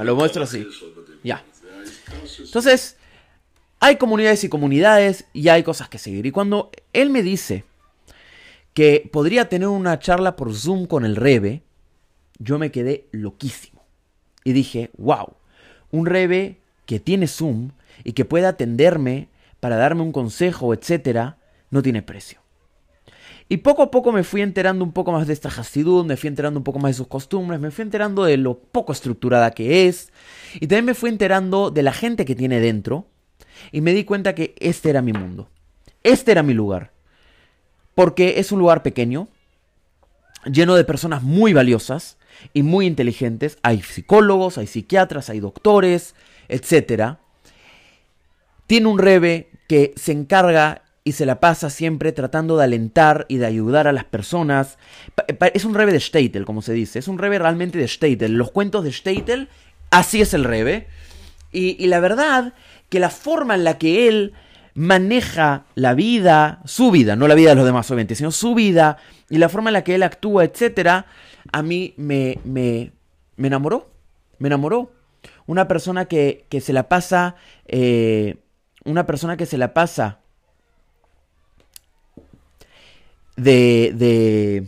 Lo 0.02 0.16
muestro 0.16 0.44
así. 0.44 0.66
Ya. 1.22 1.44
Entonces, 2.40 2.98
hay 3.86 3.98
comunidades 3.98 4.44
y 4.44 4.50
comunidades 4.50 5.26
y 5.32 5.48
hay 5.50 5.62
cosas 5.62 5.90
que 5.90 6.00
seguir. 6.00 6.26
Y 6.26 6.32
cuando 6.32 6.72
él 6.92 7.12
me 7.12 7.22
dice 7.22 7.66
que 8.74 9.08
podría 9.14 9.48
tener 9.48 9.68
una 9.68 10.00
charla 10.00 10.36
por 10.36 10.56
Zoom 10.56 10.88
con 10.88 11.06
el 11.06 11.16
Rebe, 11.16 11.62
yo 12.40 12.58
me 12.58 12.72
quedé 12.72 13.08
loquísimo. 13.12 13.84
Y 14.44 14.54
dije, 14.54 14.90
wow, 14.98 15.34
un 15.92 16.08
Rebe 16.08 16.58
que 16.88 17.00
tiene 17.00 17.28
Zoom 17.28 17.74
y 18.04 18.14
que 18.14 18.26
pueda 18.26 18.50
atenderme 18.50 19.30
para 19.60 19.76
darme 19.76 20.02
un 20.02 20.12
consejo, 20.12 20.74
etcétera, 20.74 21.38
no 21.70 21.84
tiene 21.84 22.02
precio. 22.02 22.40
Y 23.50 23.58
poco 23.58 23.84
a 23.84 23.92
poco 23.92 24.12
me 24.12 24.24
fui 24.24 24.42
enterando 24.42 24.84
un 24.84 24.94
poco 24.94 25.12
más 25.12 25.28
de 25.28 25.34
esta 25.34 25.50
Hasidud, 25.50 26.06
me 26.06 26.18
fui 26.18 26.28
enterando 26.28 26.60
un 26.60 26.64
poco 26.64 26.80
más 26.80 26.90
de 26.90 26.98
sus 26.98 27.08
costumbres, 27.08 27.60
me 27.60 27.70
fui 27.70 27.84
enterando 27.84 28.24
de 28.24 28.38
lo 28.38 28.58
poco 28.58 28.94
estructurada 28.94 29.52
que 29.52 29.88
es, 29.88 30.12
y 30.56 30.62
también 30.62 30.86
me 30.86 30.96
fui 30.96 31.12
enterando 31.12 31.70
de 31.70 31.84
la 31.84 31.94
gente 31.94 32.26
que 32.26 32.34
tiene 32.34 32.60
dentro, 32.60 33.06
y 33.72 33.82
me 33.82 33.94
di 33.94 34.04
cuenta 34.04 34.36
que 34.36 34.56
este 34.60 34.90
era 34.90 35.02
mi 35.02 35.14
mundo, 35.14 35.50
este 36.04 36.32
era 36.32 36.44
mi 36.44 36.54
lugar, 36.54 36.92
porque 37.94 38.40
es 38.40 38.52
un 38.52 38.60
lugar 38.60 38.84
pequeño, 38.84 39.28
lleno 40.46 40.76
de 40.76 40.84
personas 40.84 41.24
muy 41.24 41.54
valiosas 41.54 42.18
y 42.54 42.64
muy 42.64 42.86
inteligentes, 42.86 43.58
hay 43.64 43.82
psicólogos, 43.82 44.58
hay 44.58 44.68
psiquiatras, 44.68 45.30
hay 45.30 45.40
doctores, 45.40 46.16
etc. 46.48 47.18
Tiene 48.68 48.88
un 48.88 49.00
rebe 49.00 49.50
que 49.68 49.94
se 49.96 50.12
encarga 50.12 50.84
y 51.08 51.12
se 51.12 51.28
la 51.28 51.40
pasa 51.40 51.70
siempre 51.70 52.12
tratando 52.12 52.58
de 52.58 52.64
alentar 52.64 53.28
y 53.30 53.38
de 53.38 53.46
ayudar 53.46 53.88
a 53.88 53.94
las 53.94 54.06
personas. 54.06 54.80
Es 55.54 55.64
un 55.64 55.76
rebe 55.76 55.92
de 55.92 56.00
Steitel, 56.00 56.46
como 56.46 56.64
se 56.64 56.74
dice. 56.74 56.98
Es 56.98 57.08
un 57.08 57.20
rebe 57.20 57.38
realmente 57.38 57.78
de 57.78 57.88
Steitel. 57.88 58.34
Los 58.34 58.50
cuentos 58.50 58.84
de 58.84 58.92
Steitel, 58.92 59.48
así 59.92 60.22
es 60.22 60.34
el 60.34 60.44
rebe. 60.44 60.88
Y, 61.52 61.86
la 61.88 62.00
verdad 62.00 62.54
que 62.90 63.00
la 63.00 63.10
forma 63.10 63.56
en 63.56 63.64
la 63.64 63.78
que 63.78 64.08
él 64.08 64.34
maneja 64.76 65.66
la 65.76 65.94
vida, 65.94 66.62
su 66.66 66.92
vida, 66.92 67.16
no 67.16 67.28
la 67.28 67.36
vida 67.36 67.50
de 67.50 67.56
los 67.56 67.66
demás 67.66 67.90
obviamente, 67.90 68.16
sino 68.16 68.32
su 68.32 68.54
vida 68.54 68.98
y 69.30 69.38
la 69.38 69.50
forma 69.50 69.70
en 69.70 69.74
la 69.74 69.84
que 69.84 69.96
él 69.96 70.04
actúa, 70.04 70.44
etcétera, 70.44 71.08
a 71.52 71.64
mí 71.64 71.94
me, 71.98 72.40
me, 72.44 72.92
me 73.38 73.48
enamoró. 73.48 73.90
Me 74.38 74.48
enamoró. 74.48 74.92
Una 75.48 75.68
persona 75.68 76.06
que, 76.06 76.46
que 76.50 76.62
se 76.62 76.74
la 76.74 76.90
pasa, 76.90 77.36
eh, 77.68 78.38
una 78.84 79.06
persona 79.06 79.38
que 79.38 79.46
se 79.46 79.58
la 79.58 79.74
pasa 79.74 80.20
de, 83.36 83.94
de, 83.96 84.68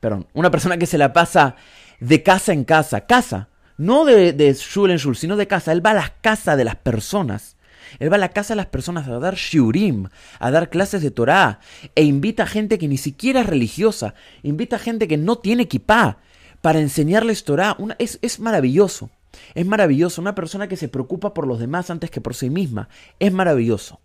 perdón, 0.00 0.26
una 0.34 0.50
persona 0.50 0.78
que 0.78 0.86
se 0.86 0.98
la 0.98 1.12
pasa 1.12 1.56
de 2.00 2.22
casa 2.22 2.52
en 2.52 2.64
casa, 2.64 3.06
casa, 3.06 3.48
no 3.76 4.04
de, 4.04 4.32
de 4.32 4.54
shul 4.54 4.90
en 4.90 4.98
shul, 4.98 5.16
sino 5.16 5.36
de 5.36 5.46
casa, 5.46 5.72
él 5.72 5.84
va 5.84 5.90
a 5.90 5.94
las 5.94 6.10
casas 6.20 6.56
de 6.56 6.64
las 6.64 6.76
personas. 6.76 7.56
Él 7.98 8.10
va 8.10 8.16
a 8.16 8.20
la 8.20 8.30
casa 8.30 8.54
de 8.54 8.58
las 8.58 8.66
personas 8.66 9.08
a 9.08 9.18
dar 9.18 9.34
shiurim, 9.34 10.08
a 10.38 10.50
dar 10.50 10.70
clases 10.70 11.02
de 11.02 11.10
Torah, 11.10 11.60
e 11.94 12.02
invita 12.02 12.44
a 12.44 12.46
gente 12.46 12.78
que 12.78 12.88
ni 12.88 12.96
siquiera 12.96 13.40
es 13.40 13.46
religiosa, 13.46 14.14
invita 14.42 14.76
a 14.76 14.80
gente 14.80 15.08
que 15.08 15.16
no 15.16 15.36
tiene 15.36 15.68
kippah 15.68 16.18
para 16.60 16.80
enseñarles 16.80 17.44
Torah. 17.44 17.76
es, 17.98 18.18
es 18.22 18.40
maravilloso. 18.40 19.10
Es 19.54 19.66
maravilloso, 19.66 20.20
una 20.20 20.34
persona 20.34 20.68
que 20.68 20.76
se 20.76 20.88
preocupa 20.88 21.34
por 21.34 21.46
los 21.46 21.58
demás 21.58 21.90
antes 21.90 22.10
que 22.10 22.20
por 22.20 22.34
sí 22.34 22.50
misma. 22.50 22.88
Es 23.18 23.32
maravilloso. 23.32 24.00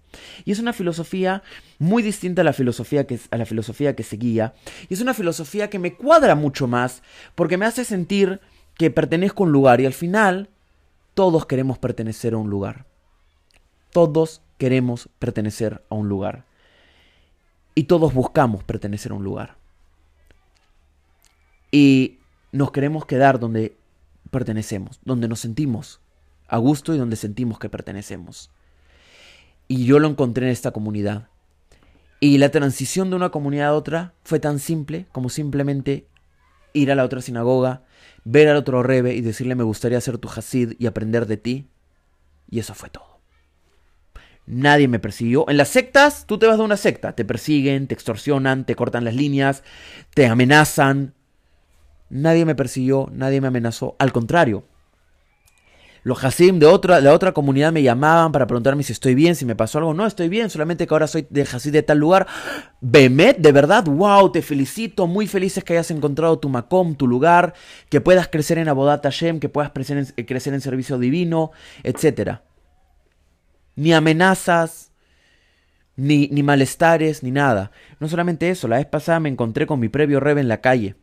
Y 0.46 0.52
es 0.52 0.60
una 0.60 0.74
filosofía 0.74 1.44
muy 1.80 2.04
distinta 2.04 2.42
a 2.42 2.46
la 2.46 2.54
filosofía 2.54 3.06
que, 3.06 3.20
a 3.32 3.38
la 3.38 3.46
filosofía 3.46 3.96
que 3.96 4.04
seguía. 4.04 4.54
Y 4.90 4.94
es 4.94 5.02
una 5.02 5.14
filosofía 5.14 5.70
que 5.70 5.80
me 5.80 5.96
cuadra 5.96 6.36
mucho 6.36 6.68
más 6.68 7.02
porque 7.36 7.58
me 7.58 7.66
hace 7.66 7.84
sentir 7.86 8.42
que 8.76 8.92
pertenezco 8.92 9.44
a 9.44 9.48
un 9.48 9.54
lugar 9.54 9.82
y 9.82 9.86
al 9.86 9.94
final 9.94 10.50
todos 11.14 11.46
queremos 11.46 11.78
pertenecer 11.78 12.34
a 12.34 12.38
un 12.38 12.50
lugar. 12.50 12.86
Todos 13.94 14.42
queremos 14.58 15.10
pertenecer 15.20 15.84
a 15.90 15.96
un 15.96 16.10
lugar. 16.10 16.46
Y 17.76 17.84
todos 17.84 18.14
buscamos 18.14 18.64
pertenecer 18.64 19.12
a 19.12 19.16
un 19.16 19.24
lugar. 19.24 19.56
Y 21.72 22.20
nos 22.52 22.72
queremos 22.72 23.06
quedar 23.06 23.40
donde 23.40 23.76
pertenecemos, 24.30 25.00
donde 25.06 25.28
nos 25.28 25.40
sentimos 25.40 26.00
a 26.48 26.58
gusto 26.58 26.94
y 26.94 26.98
donde 26.98 27.16
sentimos 27.16 27.58
que 27.58 27.70
pertenecemos. 27.70 28.52
Y 29.68 29.86
yo 29.86 30.00
lo 30.00 30.08
encontré 30.08 30.46
en 30.46 30.52
esta 30.52 30.72
comunidad. 30.72 31.30
Y 32.20 32.38
la 32.38 32.50
transición 32.50 33.10
de 33.10 33.16
una 33.16 33.30
comunidad 33.30 33.70
a 33.70 33.74
otra 33.74 34.14
fue 34.24 34.40
tan 34.40 34.60
simple 34.60 35.08
como 35.12 35.30
simplemente 35.30 36.08
ir 36.74 36.92
a 36.92 36.96
la 36.96 37.04
otra 37.04 37.22
sinagoga, 37.22 37.84
ver 38.24 38.48
al 38.48 38.58
otro 38.58 38.84
rebe 38.84 39.14
y 39.16 39.22
decirle 39.22 39.56
me 39.56 39.64
gustaría 39.64 40.00
ser 40.02 40.18
tu 40.18 40.30
Hasid 40.30 40.74
y 40.80 40.86
aprender 40.86 41.26
de 41.26 41.38
ti. 41.38 41.68
Y 42.50 42.60
eso 42.60 42.74
fue 42.74 42.90
todo. 42.90 43.13
Nadie 44.46 44.88
me 44.88 45.00
persiguió. 45.00 45.50
En 45.50 45.58
las 45.58 45.70
sectas, 45.70 46.26
tú 46.28 46.38
te 46.38 46.48
vas 46.48 46.58
de 46.58 46.64
una 46.64 46.78
secta. 46.78 47.14
Te 47.14 47.26
persiguen, 47.26 47.88
te 47.88 47.94
extorsionan, 47.94 48.66
te 48.66 48.76
cortan 48.76 49.06
las 49.06 49.16
líneas, 49.16 49.64
te 50.14 50.28
amenazan, 50.28 51.14
Nadie 52.14 52.46
me 52.46 52.54
persiguió, 52.54 53.10
nadie 53.12 53.42
me 53.42 53.48
amenazó. 53.48 53.96
Al 53.98 54.12
contrario, 54.12 54.66
los 56.04 56.24
Hasim 56.24 56.60
de 56.60 56.68
otra, 56.68 57.02
de 57.02 57.10
otra 57.10 57.32
comunidad 57.32 57.72
me 57.72 57.82
llamaban 57.82 58.32
para 58.32 58.46
preguntarme 58.46 58.84
si 58.84 58.94
estoy 58.94 59.16
bien, 59.16 59.36
si 59.36 59.46
me 59.46 59.56
pasó 59.56 59.80
algo. 59.80 59.96
No, 59.96 60.06
estoy 60.06 60.30
bien, 60.30 60.52
solamente 60.52 60.86
que 60.86 60.94
ahora 60.94 61.08
soy 61.08 61.26
de 61.32 61.42
Hasid 61.42 61.72
de 61.72 61.82
tal 61.82 61.98
lugar. 61.98 62.28
Bemet, 62.82 63.40
de 63.40 63.52
verdad, 63.52 63.86
wow, 63.86 64.32
te 64.32 64.44
felicito. 64.44 65.08
Muy 65.08 65.26
felices 65.26 65.64
que 65.64 65.74
hayas 65.74 65.90
encontrado 65.90 66.38
tu 66.38 66.50
Macom, 66.50 66.94
tu 66.94 67.08
lugar, 67.08 67.56
que 67.90 68.00
puedas 68.00 68.28
crecer 68.28 68.60
en 68.60 68.70
Abodat 68.70 69.02
Hashem, 69.02 69.40
que 69.40 69.50
puedas 69.50 69.72
crecer 69.72 69.98
en, 69.98 70.08
eh, 70.16 70.26
crecer 70.28 70.54
en 70.54 70.62
servicio 70.62 71.00
divino, 71.00 71.50
etc. 71.82 72.42
Ni 73.76 73.94
amenazas, 73.94 74.92
ni, 75.96 76.28
ni 76.30 76.44
malestares, 76.44 77.24
ni 77.24 77.32
nada. 77.32 77.72
No 78.00 78.08
solamente 78.08 78.50
eso, 78.50 78.68
la 78.68 78.78
vez 78.78 78.86
pasada 78.86 79.20
me 79.20 79.30
encontré 79.30 79.68
con 79.68 79.80
mi 79.80 79.90
previo 79.90 80.20
Rebe 80.20 80.42
en 80.42 80.48
la 80.48 80.62
calle. 80.62 80.96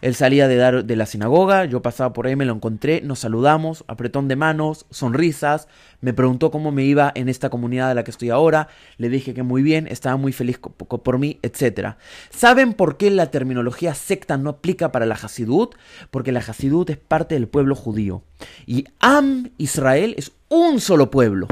Él 0.00 0.14
salía 0.14 0.46
de, 0.46 0.54
dar, 0.56 0.84
de 0.84 0.96
la 0.96 1.06
sinagoga, 1.06 1.64
yo 1.64 1.82
pasaba 1.82 2.12
por 2.12 2.28
ahí, 2.28 2.36
me 2.36 2.44
lo 2.44 2.54
encontré, 2.54 3.00
nos 3.00 3.18
saludamos, 3.18 3.84
apretón 3.88 4.28
de 4.28 4.36
manos, 4.36 4.86
sonrisas, 4.90 5.66
me 6.00 6.12
preguntó 6.12 6.52
cómo 6.52 6.70
me 6.70 6.84
iba 6.84 7.10
en 7.16 7.28
esta 7.28 7.50
comunidad 7.50 7.88
de 7.88 7.96
la 7.96 8.04
que 8.04 8.12
estoy 8.12 8.30
ahora, 8.30 8.68
le 8.96 9.08
dije 9.08 9.34
que 9.34 9.42
muy 9.42 9.60
bien, 9.62 9.88
estaba 9.88 10.16
muy 10.16 10.32
feliz 10.32 10.58
por 10.58 11.18
mí, 11.18 11.40
etc. 11.42 11.96
¿Saben 12.30 12.74
por 12.74 12.96
qué 12.96 13.10
la 13.10 13.32
terminología 13.32 13.92
secta 13.94 14.36
no 14.36 14.50
aplica 14.50 14.92
para 14.92 15.04
la 15.04 15.16
Hasidut? 15.16 15.74
Porque 16.12 16.30
la 16.30 16.40
Hasidut 16.40 16.90
es 16.90 16.96
parte 16.96 17.34
del 17.34 17.48
pueblo 17.48 17.74
judío. 17.74 18.22
Y 18.66 18.84
Am 19.00 19.50
Israel 19.58 20.14
es 20.16 20.30
un 20.48 20.80
solo 20.80 21.10
pueblo. 21.10 21.46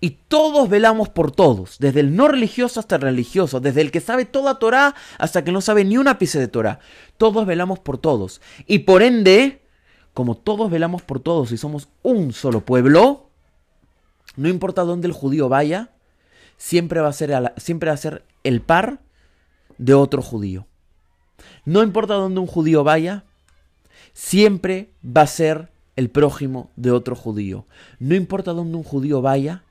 Y 0.00 0.10
todos 0.28 0.68
velamos 0.68 1.08
por 1.08 1.32
todos, 1.32 1.78
desde 1.78 2.00
el 2.00 2.14
no 2.14 2.28
religioso 2.28 2.78
hasta 2.78 2.96
el 2.96 3.02
religioso, 3.02 3.60
desde 3.60 3.80
el 3.80 3.90
que 3.90 4.00
sabe 4.00 4.24
toda 4.24 4.58
Torah 4.58 4.94
hasta 5.18 5.40
el 5.40 5.44
que 5.44 5.52
no 5.52 5.60
sabe 5.60 5.84
ni 5.84 5.96
una 5.96 6.12
ápice 6.12 6.38
de 6.38 6.48
Torah. 6.48 6.78
Todos 7.16 7.46
velamos 7.46 7.78
por 7.80 7.98
todos. 7.98 8.40
Y 8.66 8.80
por 8.80 9.02
ende, 9.02 9.62
como 10.14 10.36
todos 10.36 10.70
velamos 10.70 11.02
por 11.02 11.20
todos 11.20 11.52
y 11.52 11.56
somos 11.56 11.88
un 12.02 12.32
solo 12.32 12.64
pueblo, 12.64 13.28
no 14.36 14.48
importa 14.48 14.82
dónde 14.82 15.08
el 15.08 15.12
judío 15.12 15.48
vaya, 15.48 15.90
siempre 16.56 17.00
va 17.00 17.08
a 17.08 17.12
ser, 17.12 17.52
siempre 17.56 17.88
va 17.88 17.94
a 17.94 17.98
ser 17.98 18.24
el 18.44 18.60
par 18.60 19.00
de 19.78 19.94
otro 19.94 20.22
judío. 20.22 20.66
No 21.64 21.82
importa 21.82 22.14
dónde 22.14 22.40
un 22.40 22.46
judío 22.46 22.84
vaya, 22.84 23.24
siempre 24.12 24.90
va 25.04 25.22
a 25.22 25.26
ser 25.26 25.70
el 25.98 26.10
prójimo 26.10 26.70
de 26.76 26.92
otro 26.92 27.16
judío. 27.16 27.66
No 27.98 28.14
importa 28.14 28.52
dónde 28.52 28.76
un 28.76 28.84
judío 28.84 29.20
vaya, 29.20 29.64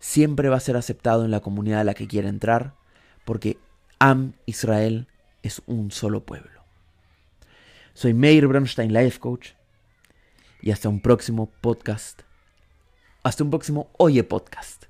siempre 0.00 0.48
va 0.48 0.56
a 0.56 0.60
ser 0.60 0.76
aceptado 0.76 1.24
en 1.24 1.30
la 1.30 1.40
comunidad 1.40 1.80
a 1.80 1.84
la 1.84 1.94
que 1.94 2.08
quiera 2.08 2.28
entrar, 2.28 2.74
porque 3.24 3.58
Am 4.00 4.32
Israel 4.44 5.06
es 5.44 5.62
un 5.66 5.92
solo 5.92 6.24
pueblo. 6.24 6.64
Soy 7.94 8.12
Meir 8.12 8.48
Bronstein, 8.48 8.92
Life 8.92 9.20
Coach, 9.20 9.50
y 10.60 10.72
hasta 10.72 10.88
un 10.88 11.00
próximo 11.00 11.48
podcast 11.60 12.22
hasta 13.22 13.44
un 13.44 13.50
próximo 13.50 13.90
Oye 13.98 14.24
Podcast. 14.24 14.86